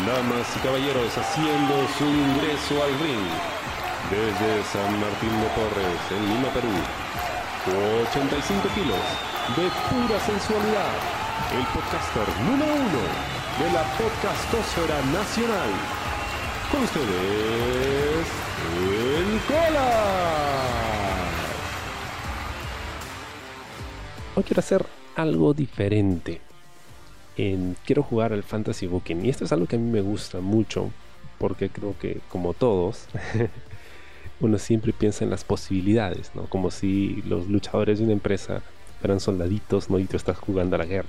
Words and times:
Damas 0.00 0.48
y 0.56 0.60
caballeros 0.60 1.18
haciendo 1.18 1.86
su 1.98 2.04
ingreso 2.04 2.82
al 2.82 2.98
ring 2.98 3.28
desde 4.10 4.64
San 4.72 4.98
Martín 4.98 5.30
de 5.38 5.46
Porres, 5.52 6.00
en 6.10 6.28
Lima, 6.28 6.48
Perú. 6.48 6.72
85 8.08 8.68
kilos 8.74 9.04
de 9.54 9.68
pura 9.92 10.18
sensualidad. 10.20 10.94
El 11.52 11.64
podcaster 11.66 12.26
número 12.40 12.72
uno 12.72 13.02
de 13.60 13.70
la 13.70 13.84
podcastosfera 13.98 14.98
nacional. 15.12 15.70
Con 16.72 16.82
ustedes, 16.84 18.26
el 19.18 19.40
Cola. 19.46 19.90
Hoy 24.36 24.42
quiero 24.42 24.60
hacer 24.60 24.86
algo 25.16 25.52
diferente. 25.52 26.51
En- 27.36 27.76
quiero 27.84 28.02
jugar 28.02 28.32
al 28.32 28.42
Fantasy 28.42 28.86
Booking. 28.86 29.24
Y 29.24 29.30
esto 29.30 29.44
es 29.44 29.52
algo 29.52 29.66
que 29.66 29.76
a 29.76 29.78
mí 29.78 29.90
me 29.90 30.00
gusta 30.02 30.40
mucho. 30.40 30.90
Porque 31.38 31.70
creo 31.70 31.96
que, 31.98 32.20
como 32.28 32.54
todos, 32.54 33.08
uno 34.40 34.58
siempre 34.58 34.92
piensa 34.92 35.24
en 35.24 35.30
las 35.30 35.44
posibilidades, 35.44 36.32
¿no? 36.34 36.46
Como 36.48 36.70
si 36.70 37.22
los 37.22 37.48
luchadores 37.48 37.98
de 37.98 38.04
una 38.04 38.12
empresa 38.14 38.62
fueran 39.00 39.20
soldaditos, 39.20 39.90
¿no? 39.90 39.98
Y 39.98 40.06
tú 40.06 40.16
estás 40.16 40.38
jugando 40.38 40.76
a 40.76 40.78
la 40.80 40.86
guerra. 40.86 41.08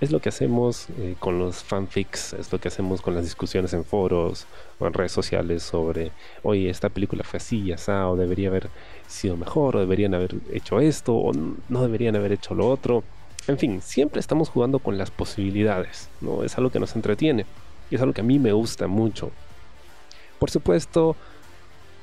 Es 0.00 0.12
lo 0.12 0.20
que 0.20 0.28
hacemos 0.30 0.88
eh, 0.98 1.16
con 1.18 1.38
los 1.40 1.64
fanfics, 1.64 2.32
es 2.34 2.52
lo 2.52 2.60
que 2.60 2.68
hacemos 2.68 3.02
con 3.02 3.14
las 3.14 3.24
discusiones 3.24 3.72
en 3.74 3.84
foros 3.84 4.46
o 4.78 4.86
en 4.86 4.92
redes 4.94 5.12
sociales 5.12 5.62
sobre, 5.64 6.12
oye, 6.44 6.70
esta 6.70 6.88
película 6.88 7.24
fue 7.24 7.38
así 7.38 7.62
y 7.62 7.72
o 7.72 8.16
debería 8.16 8.48
haber 8.48 8.70
sido 9.08 9.36
mejor, 9.36 9.76
o 9.76 9.80
deberían 9.80 10.14
haber 10.14 10.36
hecho 10.52 10.80
esto, 10.80 11.14
o 11.16 11.32
no 11.34 11.82
deberían 11.82 12.16
haber 12.16 12.32
hecho 12.32 12.54
lo 12.54 12.68
otro. 12.70 13.04
En 13.48 13.56
fin, 13.56 13.80
siempre 13.80 14.20
estamos 14.20 14.50
jugando 14.50 14.78
con 14.78 14.98
las 14.98 15.10
posibilidades, 15.10 16.10
¿no? 16.20 16.44
Es 16.44 16.58
algo 16.58 16.68
que 16.68 16.78
nos 16.78 16.94
entretiene 16.94 17.46
y 17.90 17.94
es 17.94 18.02
algo 18.02 18.12
que 18.12 18.20
a 18.20 18.24
mí 18.24 18.38
me 18.38 18.52
gusta 18.52 18.86
mucho. 18.88 19.30
Por 20.38 20.50
supuesto, 20.50 21.16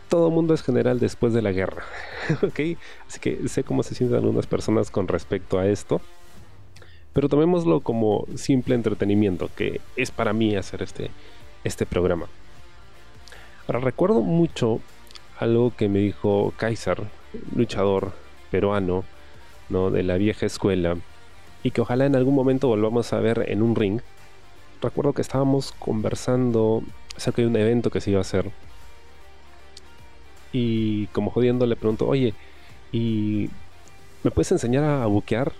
todo 0.10 0.32
mundo 0.32 0.56
es 0.56 0.64
general 0.64 1.00
después 1.00 1.34
de 1.34 1.44
la 1.44 1.52
guerra, 1.52 1.84
¿ok? 2.42 2.80
Así 3.08 3.20
que 3.22 3.48
sé 3.48 3.64
cómo 3.64 3.84
se 3.84 3.94
sienten 3.94 4.18
algunas 4.18 4.48
personas 4.48 4.90
con 4.90 5.08
respecto 5.08 5.60
a 5.60 5.68
esto. 5.68 6.02
Pero 7.14 7.30
tomémoslo 7.30 7.82
como 7.82 8.26
simple 8.36 8.74
entretenimiento, 8.74 9.52
que 9.56 9.82
es 9.96 10.10
para 10.10 10.34
mí 10.34 10.56
hacer 10.56 10.82
este, 10.82 11.12
este 11.64 11.86
programa. 11.86 12.26
Ahora, 13.68 13.82
recuerdo 13.82 14.22
mucho 14.22 14.82
algo 15.38 15.72
que 15.76 15.90
me 15.90 16.00
dijo 16.00 16.54
Kaiser, 16.58 17.04
luchador 17.56 18.14
peruano, 18.50 19.04
¿no? 19.70 19.92
de 19.92 20.02
la 20.02 20.18
vieja 20.18 20.48
escuela, 20.48 20.98
y 21.66 21.72
que 21.72 21.82
ojalá 21.82 22.06
en 22.06 22.16
algún 22.16 22.36
momento 22.36 22.68
volvamos 22.68 23.12
a 23.12 23.20
ver 23.20 23.46
en 23.48 23.64
un 23.64 23.76
ring. 23.76 24.00
Recuerdo 24.84 25.14
que 25.14 25.24
estábamos 25.24 25.72
conversando 25.80 26.84
acerca 27.18 27.42
de 27.42 27.48
un 27.48 27.56
evento 27.56 27.90
que 27.90 28.02
se 28.02 28.12
iba 28.12 28.20
a 28.20 28.22
hacer. 28.22 28.52
Y 30.54 31.08
como 31.08 31.32
jodiendo 31.32 31.66
le 31.66 31.76
pregunto, 31.76 32.08
oye, 32.08 32.36
¿y 32.92 33.50
me 34.22 34.30
puedes 34.30 34.52
enseñar 34.52 34.84
a 34.84 35.08
buquear? 35.08 35.54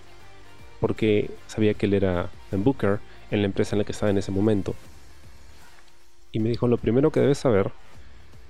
Porque 0.78 1.28
sabía 1.48 1.74
que 1.74 1.86
él 1.86 1.94
era 1.94 2.30
un 2.52 2.62
booker 2.62 3.00
en 3.32 3.40
la 3.40 3.46
empresa 3.46 3.74
en 3.74 3.78
la 3.78 3.84
que 3.84 3.90
estaba 3.90 4.10
en 4.10 4.18
ese 4.18 4.30
momento. 4.30 4.76
Y 6.30 6.38
me 6.38 6.50
dijo, 6.50 6.68
lo 6.68 6.78
primero 6.78 7.10
que 7.10 7.18
debes 7.18 7.38
saber 7.38 7.72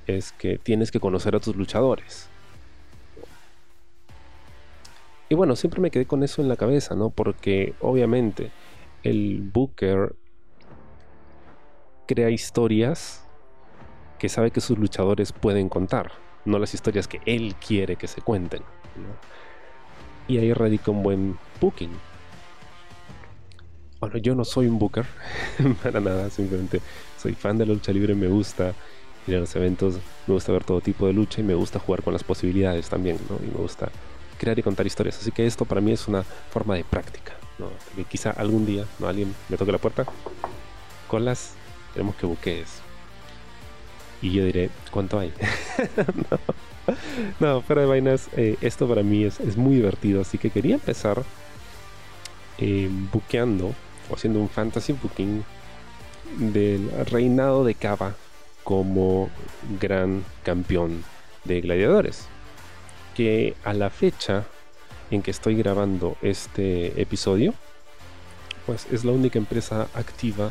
es 0.07 0.33
que 0.33 0.59
tienes 0.59 0.91
que 0.91 1.01
conocer 1.01 1.35
a 1.35 1.41
tus 1.41 1.57
luchadores. 1.57 2.29
Y 5.29 5.35
bueno, 5.35 5.57
siempre 5.57 5.81
me 5.81 5.91
quedé 5.91 6.07
con 6.07 6.23
eso 6.23 6.41
en 6.41 6.49
la 6.49 6.57
cabeza, 6.57 6.95
¿no? 6.95 7.11
Porque 7.11 7.75
obviamente 7.81 8.51
el 9.03 9.43
Booker 9.43 10.15
crea 12.07 12.31
historias 12.31 13.27
que 14.19 14.29
sabe 14.29 14.51
que 14.51 14.61
sus 14.61 14.79
luchadores 14.79 15.33
pueden 15.33 15.69
contar, 15.69 16.13
no 16.45 16.59
las 16.59 16.75
historias 16.75 17.09
que 17.09 17.21
él 17.27 17.55
quiere 17.57 17.97
que 17.97 18.07
se 18.07 18.23
cuenten. 18.23 18.63
Y 20.29 20.39
ahí 20.39 20.53
radica 20.53 20.91
un 20.91 21.03
buen 21.03 21.39
booking. 21.61 21.91
Bueno, 24.01 24.19
yo 24.19 24.35
no 24.35 24.45
soy 24.45 24.67
un 24.67 24.79
booker, 24.79 25.07
para 25.83 26.01
nada, 26.01 26.31
simplemente 26.31 26.81
soy 27.17 27.35
fan 27.35 27.59
de 27.59 27.67
la 27.67 27.75
lucha 27.75 27.93
libre, 27.93 28.15
me 28.15 28.29
gusta 28.29 28.75
ir 29.27 29.37
a 29.37 29.41
los 29.41 29.57
eventos, 29.57 29.99
me 30.27 30.35
gusta 30.35 30.53
ver 30.53 30.65
todo 30.65 30.81
tipo 30.81 31.07
de 31.07 31.13
lucha 31.13 31.41
y 31.41 31.45
me 31.45 31.55
gusta 31.55 31.81
jugar 31.81 32.03
con 32.03 32.13
las 32.13 32.23
posibilidades 32.23 32.89
también, 32.89 33.19
¿no? 33.29 33.39
Y 33.45 33.51
me 33.51 33.59
gusta 33.59 33.91
crear 34.37 34.59
y 34.59 34.63
contar 34.63 34.87
historias. 34.87 35.19
Así 35.19 35.33
que 35.33 35.47
esto 35.47 35.65
para 35.65 35.81
mí 35.81 35.93
es 35.93 36.09
una 36.09 36.23
forma 36.23 36.75
de 36.75 36.85
práctica, 36.85 37.33
quizá 38.09 38.31
algún 38.31 38.67
día, 38.67 38.85
¿no? 38.99 39.09
Alguien 39.09 39.35
me 39.49 39.57
toque 39.57 39.73
la 39.73 39.79
puerta, 39.79 40.05
colas, 41.09 41.53
queremos 41.93 42.17
que 42.17 42.27
buquees. 42.27 42.81
Y 44.23 44.33
yo 44.33 44.45
diré, 44.45 44.71
¿cuánto 44.91 45.19
hay? 45.19 45.33
no. 46.31 46.39
no, 47.41 47.63
fuera 47.63 47.83
de 47.83 47.89
vainas, 47.89 48.29
eh, 48.37 48.57
esto 48.61 48.89
para 48.89 49.03
mí 49.03 49.25
es, 49.25 49.41
es 49.41 49.57
muy 49.57 49.77
divertido, 49.77 50.23
así 50.23 50.39
que 50.39 50.51
quería 50.51 50.75
empezar 50.75 51.23
eh, 52.59 52.89
buqueando 53.13 53.75
o 54.09 54.15
haciendo 54.15 54.41
un 54.41 54.49
fantasy 54.49 54.95
booking 54.95 55.45
del 56.39 56.91
reinado 57.07 57.65
de 57.65 57.75
Cava 57.75 58.15
como 58.65 59.31
gran 59.79 60.25
campeón 60.43 61.05
de 61.45 61.61
gladiadores. 61.61 62.29
Que 63.17 63.55
a 63.65 63.73
la 63.73 63.91
fecha 63.91 64.45
en 65.11 65.23
que 65.23 65.31
estoy 65.31 65.57
grabando 65.57 66.17
este 66.21 67.01
episodio, 67.01 67.55
pues 68.67 68.87
es 68.93 69.05
la 69.05 69.13
única 69.13 69.39
empresa 69.39 69.89
activa 69.95 70.51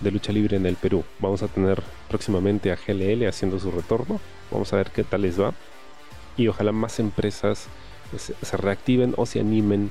de 0.00 0.10
lucha 0.10 0.32
libre 0.32 0.56
en 0.56 0.66
el 0.66 0.76
Perú. 0.76 1.04
Vamos 1.18 1.42
a 1.42 1.48
tener 1.48 1.82
próximamente 2.08 2.70
a 2.70 2.76
GLL 2.76 3.26
haciendo 3.26 3.58
su 3.58 3.70
retorno. 3.70 4.20
Vamos 4.50 4.72
a 4.72 4.76
ver 4.76 4.90
qué 4.90 5.02
tal 5.02 5.22
les 5.22 5.40
va. 5.40 5.54
Y 6.36 6.46
ojalá 6.48 6.72
más 6.72 7.00
empresas 7.00 7.66
se, 8.16 8.56
reactiven 8.56 9.14
o 9.16 9.26
se 9.26 9.40
animen 9.40 9.90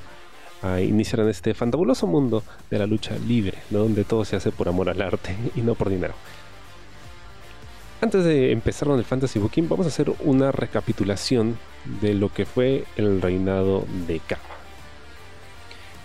a 0.62 0.82
iniciar 0.82 1.20
en 1.20 1.30
este 1.30 1.54
fantabuloso 1.54 2.08
mundo 2.08 2.44
de 2.70 2.80
la 2.80 2.88
lucha 2.88 3.16
libre, 3.28 3.58
donde 3.70 4.06
todo 4.06 4.26
se 4.26 4.36
hace 4.36 4.52
por 4.52 4.70
amor 4.70 4.90
al 4.90 5.02
arte 5.02 5.36
y 5.56 5.62
no 5.62 5.76
por 5.76 5.90
dinero. 5.90 6.14
Antes 8.00 8.24
de 8.26 8.52
empezar 8.52 8.88
con 8.88 9.00
el 9.00 9.06
Fantasy 9.06 9.40
Booking, 9.40 9.68
vamos 9.68 9.88
a 9.88 9.90
hacer 9.90 10.14
una 10.20 10.52
recapitulación 10.52 11.58
de 12.00 12.14
lo 12.14 12.32
que 12.32 12.46
fue 12.46 12.84
el 12.96 13.24
reinado 13.24 13.86
de 14.06 14.20
Cava. 14.20 14.44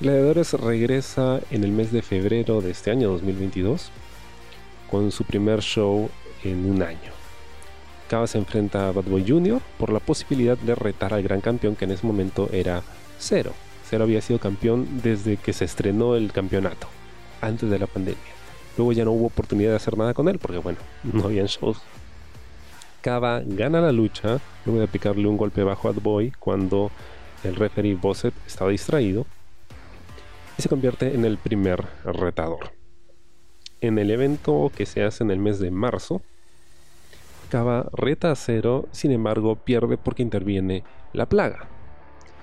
Gladiadores 0.01 0.55
regresa 0.55 1.41
en 1.51 1.65
el 1.65 1.71
mes 1.71 1.93
de 1.93 2.01
febrero 2.01 2.63
de 2.63 2.71
este 2.71 2.91
año 2.91 3.11
2022 3.11 3.91
con 4.91 5.13
su 5.13 5.25
primer 5.25 5.61
show 5.61 6.09
en 6.43 6.65
un 6.65 6.83
año. 6.83 7.13
Cava 8.09 8.27
se 8.27 8.39
enfrenta 8.39 8.89
a 8.89 8.93
Bad 8.93 9.05
Boy 9.05 9.27
Jr. 9.29 9.61
por 9.77 9.93
la 9.93 10.01
posibilidad 10.01 10.57
de 10.57 10.75
retar 10.75 11.13
al 11.13 11.23
gran 11.23 11.43
campeón 11.43 11.77
que 11.77 11.85
en 11.85 11.91
ese 11.91 12.07
momento 12.07 12.49
era 12.53 12.83
Cero. 13.19 13.53
Cero 13.89 14.05
había 14.05 14.23
sido 14.23 14.39
campeón 14.39 15.03
desde 15.03 15.37
que 15.37 15.53
se 15.53 15.67
estrenó 15.67 16.17
el 16.17 16.33
campeonato, 16.33 16.87
antes 17.43 17.69
de 17.69 17.79
la 17.79 17.87
pandemia. 17.87 18.32
Luego 18.77 18.93
ya 18.93 19.05
no 19.05 19.13
hubo 19.13 19.27
oportunidad 19.27 19.71
de 19.71 19.77
hacer 19.77 19.99
nada 19.99 20.15
con 20.15 20.29
él 20.29 20.39
porque 20.39 20.59
bueno, 20.59 20.79
no 21.03 21.25
habían 21.25 21.47
shows. 21.47 21.79
Cava 23.01 23.43
gana 23.45 23.81
la 23.81 23.93
lucha 23.93 24.41
luego 24.65 24.79
de 24.79 24.87
aplicarle 24.87 25.27
un 25.27 25.37
golpe 25.37 25.65
bajo 25.65 25.89
a 25.89 25.93
Boy 25.93 26.33
cuando 26.39 26.91
el 27.45 27.57
referee 27.57 27.95
Bosset 27.95 28.35
estaba 28.47 28.71
distraído 28.71 29.27
y 30.57 30.63
se 30.63 30.69
convierte 30.69 31.15
en 31.15 31.25
el 31.25 31.39
primer 31.39 31.85
retador. 32.05 32.73
En 33.81 33.99
el 33.99 34.11
evento 34.11 34.71
que 34.75 34.87
se 34.87 35.03
hace 35.03 35.25
en 35.25 35.33
el 35.33 35.39
mes 35.39 35.59
de 35.59 35.71
marzo, 35.71 36.23
Cava 37.51 37.91
reta 37.93 38.31
a 38.31 38.37
cero, 38.37 38.87
sin 38.93 39.11
embargo 39.11 39.57
pierde 39.57 39.99
porque 39.99 40.23
interviene 40.23 40.85
la 41.13 41.27
plaga. 41.27 41.69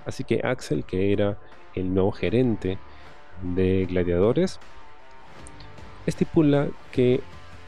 Así 0.05 0.23
que 0.23 0.41
Axel, 0.43 0.83
que 0.83 1.13
era 1.13 1.39
el 1.73 1.93
nuevo 1.93 2.11
gerente 2.11 2.77
de 3.41 3.87
gladiadores, 3.89 4.59
estipula 6.09 6.67
que 6.91 7.21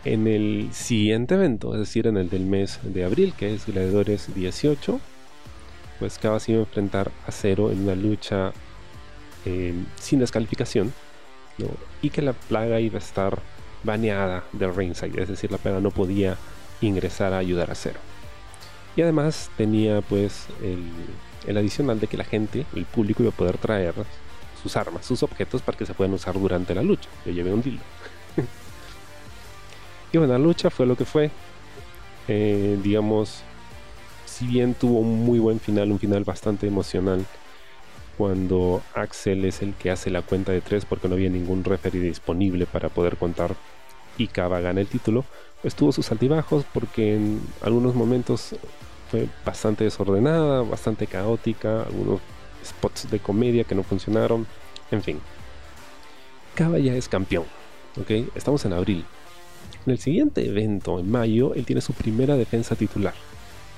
en 0.04 0.28
el 0.28 0.70
siguiente 0.74 1.36
evento, 1.36 1.74
es 1.74 1.80
decir, 1.80 2.08
en 2.08 2.18
el 2.18 2.30
del 2.30 2.46
mes 2.46 2.80
de 2.84 3.04
abril, 3.04 3.34
que 3.38 3.54
es 3.54 3.66
Gladiadores 3.68 4.34
18, 4.34 5.00
pues 6.00 6.18
Cava 6.18 6.40
se 6.40 6.54
iba 6.54 6.62
a 6.62 6.64
enfrentar 6.66 7.12
a 7.28 7.32
cero 7.32 7.72
en 7.72 7.84
una 7.84 7.96
lucha 7.96 8.52
eh, 9.46 9.74
sin 9.98 10.20
descalificación, 10.20 10.94
y 12.02 12.10
que 12.10 12.22
la 12.22 12.34
plaga 12.34 12.80
iba 12.80 12.96
a 12.96 13.02
estar 13.02 13.40
baneada 13.84 14.44
del 14.52 14.74
ringside, 14.74 15.22
es 15.22 15.30
decir, 15.30 15.52
la 15.52 15.58
plaga 15.58 15.80
no 15.80 15.92
podía 15.92 16.38
ingresar 16.82 17.34
a 17.34 17.38
ayudar 17.38 17.70
a 17.72 17.76
cero. 17.76 18.00
Y 18.96 19.02
además 19.02 19.50
tenía 19.58 20.02
pues 20.02 20.48
el, 20.62 20.84
el 21.48 21.58
adicional 21.58 22.00
de 22.00 22.08
que 22.08 22.18
la 22.18 22.24
gente, 22.24 22.66
el 22.76 22.86
público 22.86 23.24
iba 23.24 23.32
a 23.32 23.36
poder 23.36 23.58
traer 23.58 23.94
sus 24.62 24.76
armas, 24.76 25.06
sus 25.06 25.24
objetos 25.24 25.62
para 25.62 25.78
que 25.78 25.86
se 25.86 25.94
puedan 25.94 26.14
usar 26.14 26.40
durante 26.40 26.76
la 26.76 26.84
lucha. 26.84 27.10
Yo 27.26 27.32
llevé 27.32 27.54
un 27.54 27.62
dildo. 27.62 27.84
Y 30.12 30.18
bueno, 30.18 30.34
la 30.34 30.40
lucha 30.40 30.70
fue 30.70 30.86
lo 30.86 30.96
que 30.96 31.06
fue. 31.06 31.32
Eh, 32.28 32.78
digamos, 32.84 33.42
si 34.26 34.46
bien 34.46 34.74
tuvo 34.74 35.00
un 35.00 35.26
muy 35.26 35.40
buen 35.40 35.60
final, 35.60 35.92
un 35.92 36.00
final 36.00 36.24
bastante 36.24 36.68
emocional, 36.68 37.26
cuando 38.18 38.82
Axel 38.94 39.46
es 39.46 39.62
el 39.62 39.74
que 39.74 39.90
hace 39.90 40.10
la 40.10 40.22
cuenta 40.22 40.52
de 40.52 40.62
tres 40.62 40.86
porque 40.86 41.08
no 41.08 41.16
había 41.16 41.30
ningún 41.30 41.64
referee 41.64 42.02
disponible 42.02 42.66
para 42.66 42.90
poder 42.90 43.18
contar 43.18 43.56
y 44.18 44.28
Kaba 44.28 44.60
gana 44.60 44.82
el 44.82 44.88
título, 44.88 45.26
pues 45.62 45.76
tuvo 45.76 45.92
sus 45.92 46.12
altibajos 46.12 46.66
porque 46.74 47.16
en 47.16 47.42
algunos 47.62 47.96
momentos 47.96 48.56
fue 49.10 49.28
bastante 49.46 49.84
desordenada, 49.84 50.62
bastante 50.62 51.08
caótica, 51.08 51.84
algunos 51.84 52.20
spots 52.64 53.10
de 53.10 53.20
comedia 53.20 53.64
que 53.64 53.76
no 53.76 53.84
funcionaron, 53.84 54.46
en 54.92 55.02
fin. 55.02 55.20
Kaba 56.56 56.80
ya 56.80 56.94
es 56.94 57.10
campeón. 57.10 57.46
Estamos 58.36 58.64
en 58.66 58.74
abril. 58.74 59.06
En 59.86 59.94
el 59.94 60.00
siguiente 60.00 60.48
evento, 60.48 61.00
en 61.00 61.10
mayo, 61.10 61.54
él 61.56 61.66
tiene 61.66 61.82
su 61.82 61.94
primera 61.94 62.36
defensa 62.36 62.76
titular. 62.76 63.14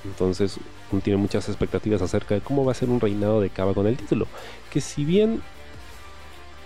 Entonces, 0.04 0.58
uno 0.92 1.02
tiene 1.02 1.18
muchas 1.18 1.48
expectativas 1.48 2.02
acerca 2.02 2.36
de 2.36 2.42
cómo 2.42 2.66
va 2.66 2.74
a 2.74 2.76
ser 2.76 2.90
un 2.90 3.00
reinado 3.00 3.40
de 3.40 3.50
Kaba 3.50 3.74
con 3.74 3.88
el 3.88 3.96
título. 3.96 4.28
Que 4.72 4.82
si 4.82 5.06
bien 5.06 5.42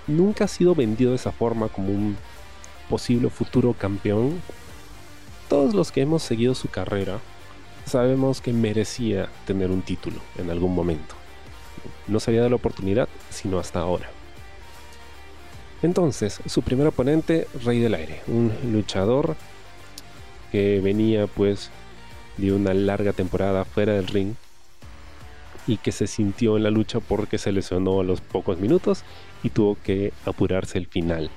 nunca 0.07 0.45
ha 0.45 0.47
sido 0.47 0.73
vendido 0.73 1.11
de 1.11 1.17
esa 1.17 1.31
forma 1.31 1.67
como 1.67 1.89
un 1.89 2.17
posible 2.89 3.29
futuro 3.29 3.73
campeón, 3.73 4.41
todos 5.49 5.75
los 5.75 5.91
que 5.91 6.01
hemos 6.01 6.23
seguido 6.23 6.55
su 6.55 6.69
carrera 6.69 7.19
sabemos 7.85 8.41
que 8.41 8.53
merecía 8.53 9.29
tener 9.45 9.71
un 9.71 9.81
título 9.81 10.17
en 10.37 10.49
algún 10.49 10.73
momento. 10.73 11.15
No 12.07 12.19
se 12.19 12.31
había 12.31 12.41
dado 12.41 12.49
la 12.51 12.55
oportunidad, 12.57 13.07
sino 13.29 13.59
hasta 13.59 13.79
ahora. 13.79 14.16
Entonces, 15.83 16.39
su 16.45 16.61
primer 16.63 16.87
oponente, 16.87 17.47
Rey 17.63 17.79
del 17.79 17.93
Aire, 17.93 18.21
un 18.27 18.51
luchador 18.71 19.35
que 20.51 20.79
venía 20.81 21.27
pues 21.27 21.69
de 22.37 22.51
una 22.51 22.73
larga 22.73 23.13
temporada 23.13 23.65
fuera 23.65 23.93
del 23.93 24.07
ring 24.07 24.33
y 25.67 25.77
que 25.77 25.91
se 25.91 26.07
sintió 26.07 26.57
en 26.57 26.63
la 26.63 26.71
lucha 26.71 26.99
porque 26.99 27.37
se 27.37 27.51
lesionó 27.51 27.99
a 27.99 28.03
los 28.03 28.21
pocos 28.21 28.59
minutos 28.59 29.03
y 29.43 29.49
tuvo 29.49 29.77
que 29.83 30.13
apurarse 30.25 30.77
el 30.77 30.87
final. 30.87 31.29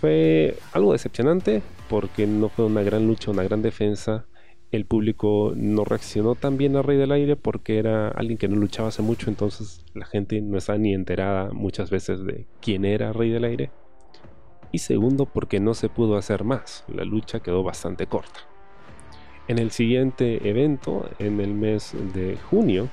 Fue 0.00 0.58
algo 0.72 0.92
decepcionante 0.92 1.62
porque 1.88 2.26
no 2.26 2.48
fue 2.48 2.64
una 2.64 2.82
gran 2.82 3.06
lucha, 3.06 3.30
una 3.30 3.42
gran 3.42 3.62
defensa. 3.62 4.24
El 4.72 4.84
público 4.84 5.52
no 5.54 5.84
reaccionó 5.84 6.34
tan 6.34 6.56
bien 6.56 6.76
a 6.76 6.82
Rey 6.82 6.98
del 6.98 7.12
Aire 7.12 7.36
porque 7.36 7.78
era 7.78 8.08
alguien 8.08 8.36
que 8.36 8.48
no 8.48 8.56
luchaba 8.56 8.88
hace 8.88 9.02
mucho, 9.02 9.30
entonces 9.30 9.84
la 9.94 10.06
gente 10.06 10.40
no 10.40 10.58
estaba 10.58 10.78
ni 10.78 10.92
enterada 10.92 11.52
muchas 11.52 11.90
veces 11.90 12.24
de 12.24 12.46
quién 12.60 12.84
era 12.84 13.12
Rey 13.12 13.30
del 13.30 13.44
Aire. 13.44 13.70
Y 14.72 14.78
segundo, 14.78 15.26
porque 15.26 15.60
no 15.60 15.74
se 15.74 15.88
pudo 15.88 16.16
hacer 16.16 16.44
más. 16.44 16.84
La 16.88 17.04
lucha 17.04 17.40
quedó 17.40 17.62
bastante 17.62 18.06
corta. 18.06 18.40
En 19.48 19.58
el 19.58 19.70
siguiente 19.70 20.48
evento, 20.48 21.08
en 21.20 21.40
el 21.40 21.54
mes 21.54 21.94
de 22.14 22.36
junio, 22.50 22.88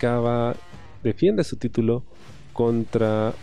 Kaba 0.00 0.56
defiende 1.02 1.44
su 1.44 1.56
título 1.58 2.02
contra 2.54 3.34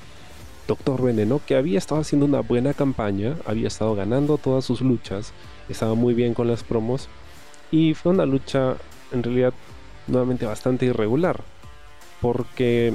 Doctor 0.68 1.03
Veneno, 1.03 1.39
que 1.45 1.56
había 1.56 1.77
estado 1.77 2.01
haciendo 2.01 2.25
una 2.25 2.41
buena 2.41 2.74
campaña, 2.74 3.38
había 3.45 3.68
estado 3.68 3.95
ganando 3.95 4.38
todas 4.38 4.65
sus 4.65 4.81
luchas, 4.81 5.31
estaba 5.69 5.94
muy 5.94 6.13
bien 6.13 6.33
con 6.33 6.48
las 6.48 6.63
promos, 6.63 7.07
y 7.71 7.94
fue 7.94 8.12
una 8.12 8.25
lucha 8.25 8.75
en 9.12 9.24
realidad 9.24 9.54
nuevamente 10.07 10.45
bastante 10.45 10.86
irregular, 10.86 11.42
porque 12.21 12.94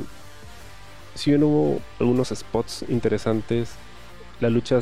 si 1.15 1.31
bien 1.31 1.43
hubo 1.45 1.81
algunos 2.01 2.29
spots 2.29 2.85
interesantes, 2.89 3.71
la 4.41 4.51
lucha 4.51 4.81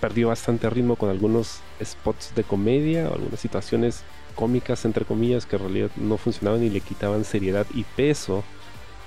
perdió 0.00 0.28
bastante 0.28 0.68
ritmo 0.68 0.96
con 0.96 1.08
algunos 1.08 1.60
spots 1.82 2.34
de 2.34 2.44
comedia 2.44 3.08
o 3.08 3.14
algunas 3.14 3.40
situaciones 3.40 4.02
cómicas 4.34 4.84
entre 4.84 5.04
comillas 5.04 5.46
que 5.46 5.56
en 5.56 5.62
realidad 5.62 5.90
no 5.96 6.18
funcionaban 6.18 6.62
y 6.62 6.70
le 6.70 6.80
quitaban 6.80 7.24
seriedad 7.24 7.66
y 7.74 7.84
peso 7.84 8.42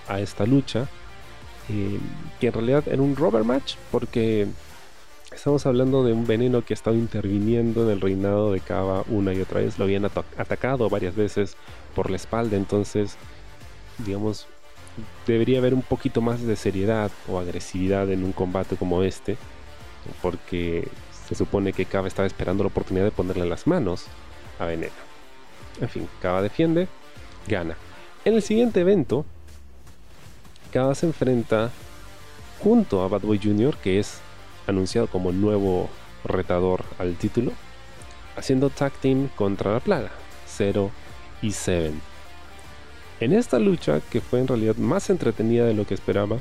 a 0.08 0.20
esta 0.20 0.46
lucha. 0.46 0.88
Eh, 1.68 2.00
que 2.40 2.48
en 2.48 2.54
realidad 2.54 2.84
era 2.88 3.02
un 3.02 3.16
rubber 3.16 3.44
match 3.44 3.76
porque 3.92 4.48
estamos 5.36 5.66
hablando 5.66 6.04
de 6.04 6.14
un 6.14 6.26
veneno 6.26 6.64
que 6.64 6.74
ha 6.74 6.76
estado 6.76 6.96
interviniendo 6.96 7.84
en 7.84 7.90
el 7.92 8.02
reinado 8.02 8.52
de 8.52 8.62
Kaba 8.62 9.04
una 9.10 9.34
y 9.34 9.42
otra 9.42 9.60
vez 9.60 9.78
lo 9.78 9.86
habían 9.86 10.06
atacado 10.06 10.90
varias 10.90 11.16
veces 11.16 11.58
por 11.94 12.10
la 12.10 12.16
espalda 12.16 12.56
entonces 12.56 13.18
digamos 14.00 14.48
debería 15.28 15.60
haber 15.60 15.74
un 15.74 15.82
poquito 15.82 16.22
más 16.22 16.42
de 16.42 16.56
seriedad 16.56 17.12
o 17.28 17.40
agresividad 17.40 18.10
en 18.12 18.24
un 18.24 18.32
combate 18.32 18.78
como 18.78 19.04
este 19.04 19.38
porque 20.22 20.88
se 21.28 21.36
supone 21.36 21.74
que 21.74 21.86
Kaba 21.86 22.08
estaba 22.08 22.28
esperando 22.28 22.64
la 22.64 22.70
oportunidad 22.70 23.06
de 23.06 23.12
ponerle 23.12 23.46
las 23.46 23.66
manos 23.66 24.06
a 24.60 24.66
Veneno. 24.66 24.94
En 25.82 25.90
fin, 25.90 26.08
Kaba 26.22 26.42
defiende, 26.42 26.88
gana. 27.48 27.76
En 28.24 28.36
el 28.36 28.44
siguiente 28.44 28.82
evento, 28.82 29.26
Kaba 30.72 30.94
se 30.94 31.08
enfrenta 31.08 31.72
junto 32.60 33.02
a 33.02 33.08
Bad 33.08 33.22
Boy 33.22 33.40
Jr., 33.42 33.76
que 33.78 34.00
es 34.00 34.20
anunciado 34.68 35.08
como 35.08 35.32
nuevo 35.32 35.90
retador 36.24 36.84
al 36.98 37.16
título, 37.16 37.52
haciendo 38.36 38.70
tag 38.70 38.94
team 38.94 39.30
contra 39.36 39.74
la 39.74 39.80
plaga, 39.80 40.12
0 40.48 40.92
y 41.42 41.52
7. 41.52 41.94
En 43.20 43.34
esta 43.34 43.60
lucha, 43.60 44.02
que 44.10 44.22
fue 44.22 44.40
en 44.40 44.48
realidad 44.48 44.76
más 44.76 45.10
entretenida 45.10 45.66
de 45.66 45.74
lo 45.74 45.86
que 45.86 45.94
esperaba, 45.94 46.40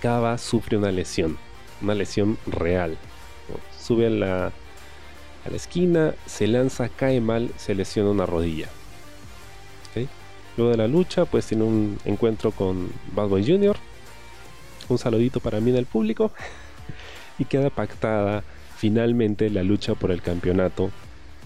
Kaba 0.00 0.36
sufre 0.38 0.76
una 0.76 0.90
lesión 0.90 1.38
una 1.82 1.94
lesión 1.94 2.38
real. 2.46 2.96
Sube 3.78 4.06
a 4.06 4.10
la, 4.10 4.46
a 4.46 5.50
la 5.50 5.56
esquina, 5.56 6.14
se 6.26 6.46
lanza, 6.46 6.88
cae 6.88 7.20
mal, 7.20 7.50
se 7.56 7.74
lesiona 7.74 8.10
una 8.10 8.26
rodilla. 8.26 8.68
Luego 10.56 10.72
de 10.72 10.76
la 10.76 10.86
lucha, 10.86 11.24
pues 11.24 11.46
tiene 11.46 11.64
un 11.64 11.98
encuentro 12.04 12.50
con 12.50 12.90
Bad 13.14 13.28
Boy 13.28 13.46
Jr. 13.46 13.74
Un 14.88 14.98
saludito 14.98 15.40
para 15.40 15.60
mí 15.60 15.70
del 15.70 15.86
público. 15.86 16.32
y 17.38 17.44
queda 17.44 17.70
pactada 17.70 18.44
finalmente 18.76 19.48
la 19.50 19.62
lucha 19.62 19.94
por 19.94 20.10
el 20.10 20.22
campeonato 20.22 20.90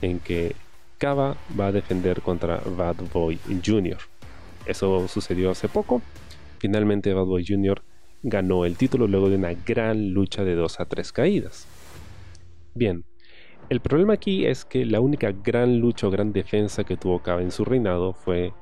en 0.03 0.21
que 0.21 0.57
Kaba 0.99 1.37
va 1.59 1.67
a 1.69 1.73
defender 1.73 2.23
contra 2.23 2.61
Bad 2.65 2.97
Boy 3.13 3.39
Jr. 3.65 3.99
Eso 4.67 5.07
sucedió 5.09 5.51
hace 5.51 5.69
poco. 5.69 6.03
Finalmente 6.59 7.13
Bad 7.13 7.27
Boy 7.27 7.45
Jr 7.47 7.83
ganó 8.23 8.65
el 8.65 8.77
título 8.77 9.07
luego 9.07 9.29
de 9.31 9.37
una 9.37 9.53
gran 9.53 10.11
lucha 10.11 10.43
de 10.45 10.55
2 10.55 10.81
a 10.81 10.85
3 10.87 11.13
caídas. 11.13 11.67
Bien, 12.75 13.05
el 13.69 13.81
problema 13.81 14.15
aquí 14.15 14.47
es 14.47 14.65
que 14.65 14.85
la 14.85 15.01
única 15.01 15.33
gran 15.33 15.79
lucha 15.79 16.09
o 16.09 16.11
gran 16.11 16.33
defensa 16.33 16.85
que 16.85 16.97
tuvo 16.97 17.23
Kaba 17.23 17.43
en 17.43 17.53
su 17.53 17.65
reinado 17.65 18.15
fue 18.15 18.53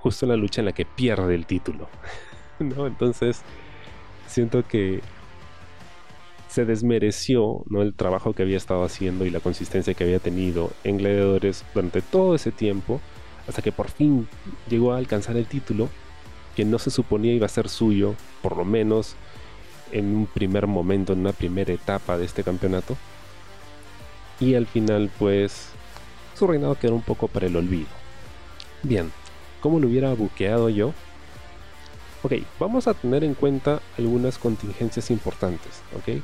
justo 0.00 0.26
la 0.26 0.36
lucha 0.36 0.60
en 0.60 0.66
la 0.66 0.72
que 0.72 0.84
pierde 0.84 1.34
el 1.34 1.46
título. 1.46 1.88
¿no? 2.58 2.86
Entonces, 2.86 3.42
siento 4.32 4.66
que 4.66 5.00
se 6.48 6.64
desmereció 6.64 7.64
¿no? 7.68 7.82
el 7.82 7.94
trabajo 7.94 8.34
que 8.34 8.42
había 8.42 8.56
estado 8.56 8.84
haciendo 8.84 9.24
y 9.24 9.30
la 9.30 9.40
consistencia 9.40 9.94
que 9.94 10.04
había 10.04 10.18
tenido 10.18 10.70
en 10.84 10.98
Gladiadores 10.98 11.64
durante 11.74 12.02
todo 12.02 12.34
ese 12.34 12.52
tiempo, 12.52 13.00
hasta 13.48 13.62
que 13.62 13.72
por 13.72 13.90
fin 13.90 14.28
llegó 14.68 14.92
a 14.92 14.98
alcanzar 14.98 15.36
el 15.36 15.46
título 15.46 15.88
que 16.54 16.64
no 16.64 16.78
se 16.78 16.90
suponía 16.90 17.32
iba 17.32 17.46
a 17.46 17.48
ser 17.48 17.68
suyo, 17.68 18.14
por 18.42 18.56
lo 18.56 18.64
menos 18.64 19.16
en 19.90 20.14
un 20.14 20.26
primer 20.26 20.66
momento, 20.66 21.12
en 21.12 21.20
una 21.20 21.32
primera 21.32 21.72
etapa 21.72 22.18
de 22.18 22.24
este 22.24 22.42
campeonato. 22.42 22.96
Y 24.40 24.54
al 24.54 24.66
final, 24.66 25.10
pues, 25.18 25.68
su 26.34 26.46
reinado 26.46 26.74
quedó 26.74 26.94
un 26.94 27.02
poco 27.02 27.28
para 27.28 27.46
el 27.46 27.56
olvido. 27.56 27.88
Bien, 28.82 29.10
¿cómo 29.60 29.78
lo 29.78 29.88
hubiera 29.88 30.12
buqueado 30.14 30.68
yo? 30.68 30.92
Ok, 32.22 32.34
vamos 32.60 32.86
a 32.86 32.94
tener 32.94 33.24
en 33.24 33.34
cuenta 33.34 33.80
algunas 33.98 34.38
contingencias 34.38 35.10
importantes, 35.10 35.82
¿ok? 35.96 36.22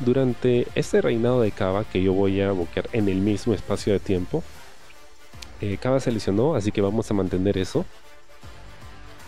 Durante 0.00 0.66
este 0.74 1.02
reinado 1.02 1.42
de 1.42 1.52
Kaba, 1.52 1.84
que 1.84 2.02
yo 2.02 2.14
voy 2.14 2.40
a 2.40 2.52
buquear 2.52 2.88
en 2.92 3.08
el 3.08 3.18
mismo 3.18 3.52
espacio 3.52 3.92
de 3.92 4.00
tiempo, 4.00 4.42
eh, 5.60 5.78
se 6.00 6.12
lesionó, 6.12 6.54
así 6.54 6.72
que 6.72 6.80
vamos 6.80 7.10
a 7.10 7.14
mantener 7.14 7.58
eso. 7.58 7.84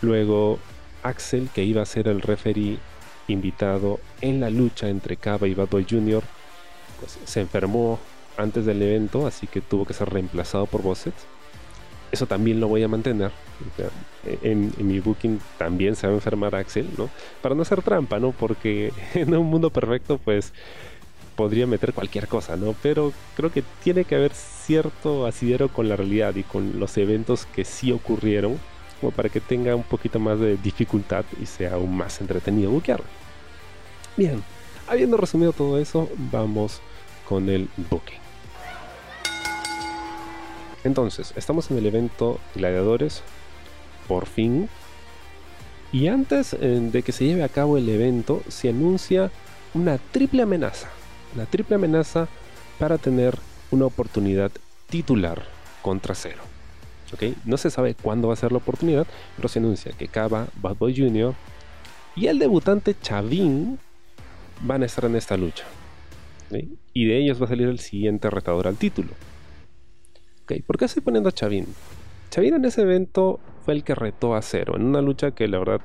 Luego 0.00 0.59
Axel, 1.03 1.49
que 1.55 1.65
iba 1.65 1.83
a 1.83 1.87
ser 1.87 2.09
el 2.09 2.21
referee 2.23 2.79
invitado 3.29 4.00
en 4.21 4.41
la 4.41 4.50
lucha 4.50 4.88
entre 4.88 5.17
Kaba 5.17 5.47
y 5.47 5.55
Bad 5.55 5.69
Boy 5.69 5.87
Jr., 5.88 6.23
pues, 7.00 7.19
se 7.25 7.41
enfermó 7.41 7.99
antes 8.37 8.65
del 8.67 8.81
evento, 8.83 9.27
así 9.27 9.47
que 9.47 9.61
tuvo 9.61 9.85
que 9.85 9.95
ser 9.95 10.11
reemplazado 10.11 10.67
por 10.67 10.83
Bosset. 10.83 11.15
Eso 12.11 12.27
también 12.27 12.61
lo 12.61 12.69
voy 12.69 12.83
a 12.83 12.88
mantener. 12.88 13.31
en, 14.43 14.73
mi 14.79 15.00
booking 15.00 15.41
también 15.59 15.95
se 15.97 16.07
va 16.07 16.12
a 16.12 16.17
enfermar 16.17 16.55
Axel, 16.55 16.88
¿no? 16.97 17.11
Para 17.43 17.55
no 17.55 17.62
hacer 17.62 17.83
trampa, 17.83 18.19
¿no? 18.19 18.33
Porque 18.33 18.93
en 19.15 19.35
un 19.35 19.47
mundo 19.47 19.71
perfecto, 19.71 20.19
pues 20.19 20.53
podría 21.37 21.67
meter 21.67 21.93
cualquier 21.93 22.27
cosa, 22.27 22.57
¿no? 22.57 22.75
Pero 22.83 23.12
creo 23.37 23.53
que 23.53 23.62
tiene 23.83 24.05
que 24.05 24.17
haber 24.17 24.33
cierto 24.33 25.27
asidero 25.27 25.69
con 25.69 25.88
la 25.88 25.97
realidad 25.97 26.35
y 26.35 26.43
con 26.43 26.81
los 26.81 26.97
eventos 26.99 27.47
que 27.47 27.65
sí 27.65 27.93
ocurrieron 27.93 28.59
como 29.00 29.12
para 29.12 29.29
que 29.29 29.41
tenga 29.41 29.77
un 29.77 29.85
poquito 29.85 30.19
más 30.19 30.41
de 30.41 30.57
dificultad 30.57 31.25
y 31.41 31.47
sea 31.47 31.75
aún 31.75 31.97
más 31.97 32.21
entretenido 32.21 32.71
buquear. 32.71 33.00
Bien, 34.17 34.43
habiendo 34.88 35.17
resumido 35.17 35.53
todo 35.53 35.79
eso, 35.79 36.09
vamos 36.33 36.81
con 37.29 37.49
el 37.49 37.69
booking. 37.88 38.28
Entonces, 40.88 41.35
estamos 41.37 41.71
en 41.71 41.76
el 41.76 41.85
evento 41.85 42.40
Gladiadores, 42.54 43.23
por 44.09 44.25
fin. 44.25 44.71
Y 45.92 46.09
antes 46.09 46.54
eh, 46.54 46.80
de 46.80 47.02
que 47.02 47.12
se 47.12 47.26
lleve 47.26 47.45
a 47.45 47.50
cabo 47.50 47.76
el 47.76 47.90
evento, 47.90 48.42
se 48.49 48.71
anuncia 48.71 49.30
una 49.75 49.99
triple 49.99 50.42
amenaza. 50.42 50.88
Una 51.35 51.45
triple 51.45 51.75
amenaza 51.75 52.26
para 52.78 52.97
tener 52.97 53.37
una 53.71 53.85
oportunidad 53.85 54.50
titular 54.88 55.42
contra 55.83 56.14
Cero. 56.14 56.40
¿Okay? 57.12 57.35
No 57.45 57.59
se 57.59 57.71
sabe 57.71 57.95
cuándo 57.95 58.28
va 58.28 58.35
a 58.35 58.38
ser 58.38 58.52
la 58.52 58.59
oportunidad, 58.59 59.07
pero 59.37 59.50
se 59.50 59.59
anuncia 59.59 59.92
que 59.92 60.09
Kaba, 60.09 60.49
Bad 60.62 60.76
Boy 60.76 60.97
Jr. 60.97 61.35
y 62.16 62.28
el 62.28 62.38
debutante 62.38 62.97
Chavin 62.99 63.78
van 64.62 64.83
a 64.83 64.87
estar 64.87 65.04
en 65.04 65.16
esta 65.16 65.37
lucha. 65.37 65.64
Y 66.95 67.04
de 67.04 67.18
ellos 67.18 67.38
va 67.42 67.45
a 67.45 67.50
salir 67.50 67.68
el 67.68 67.78
siguiente 67.78 68.30
retador 68.30 68.66
al 68.66 68.76
título. 68.76 69.11
¿Okay? 70.49 70.62
¿Por 70.62 70.78
qué 70.78 70.87
estoy 70.87 71.02
poniendo 71.02 71.28
a 71.28 71.33
Chavin? 71.33 71.67
Chavin 72.31 72.55
en 72.55 72.64
ese 72.64 72.81
evento 72.81 73.38
fue 73.67 73.75
el 73.75 73.85
que 73.85 73.95
retó 73.95 74.35
a 74.35 74.40
Cero 74.40 74.76
en 74.76 74.87
una 74.87 75.02
lucha 75.02 75.33
que 75.33 75.47
la 75.47 75.59
verdad 75.59 75.83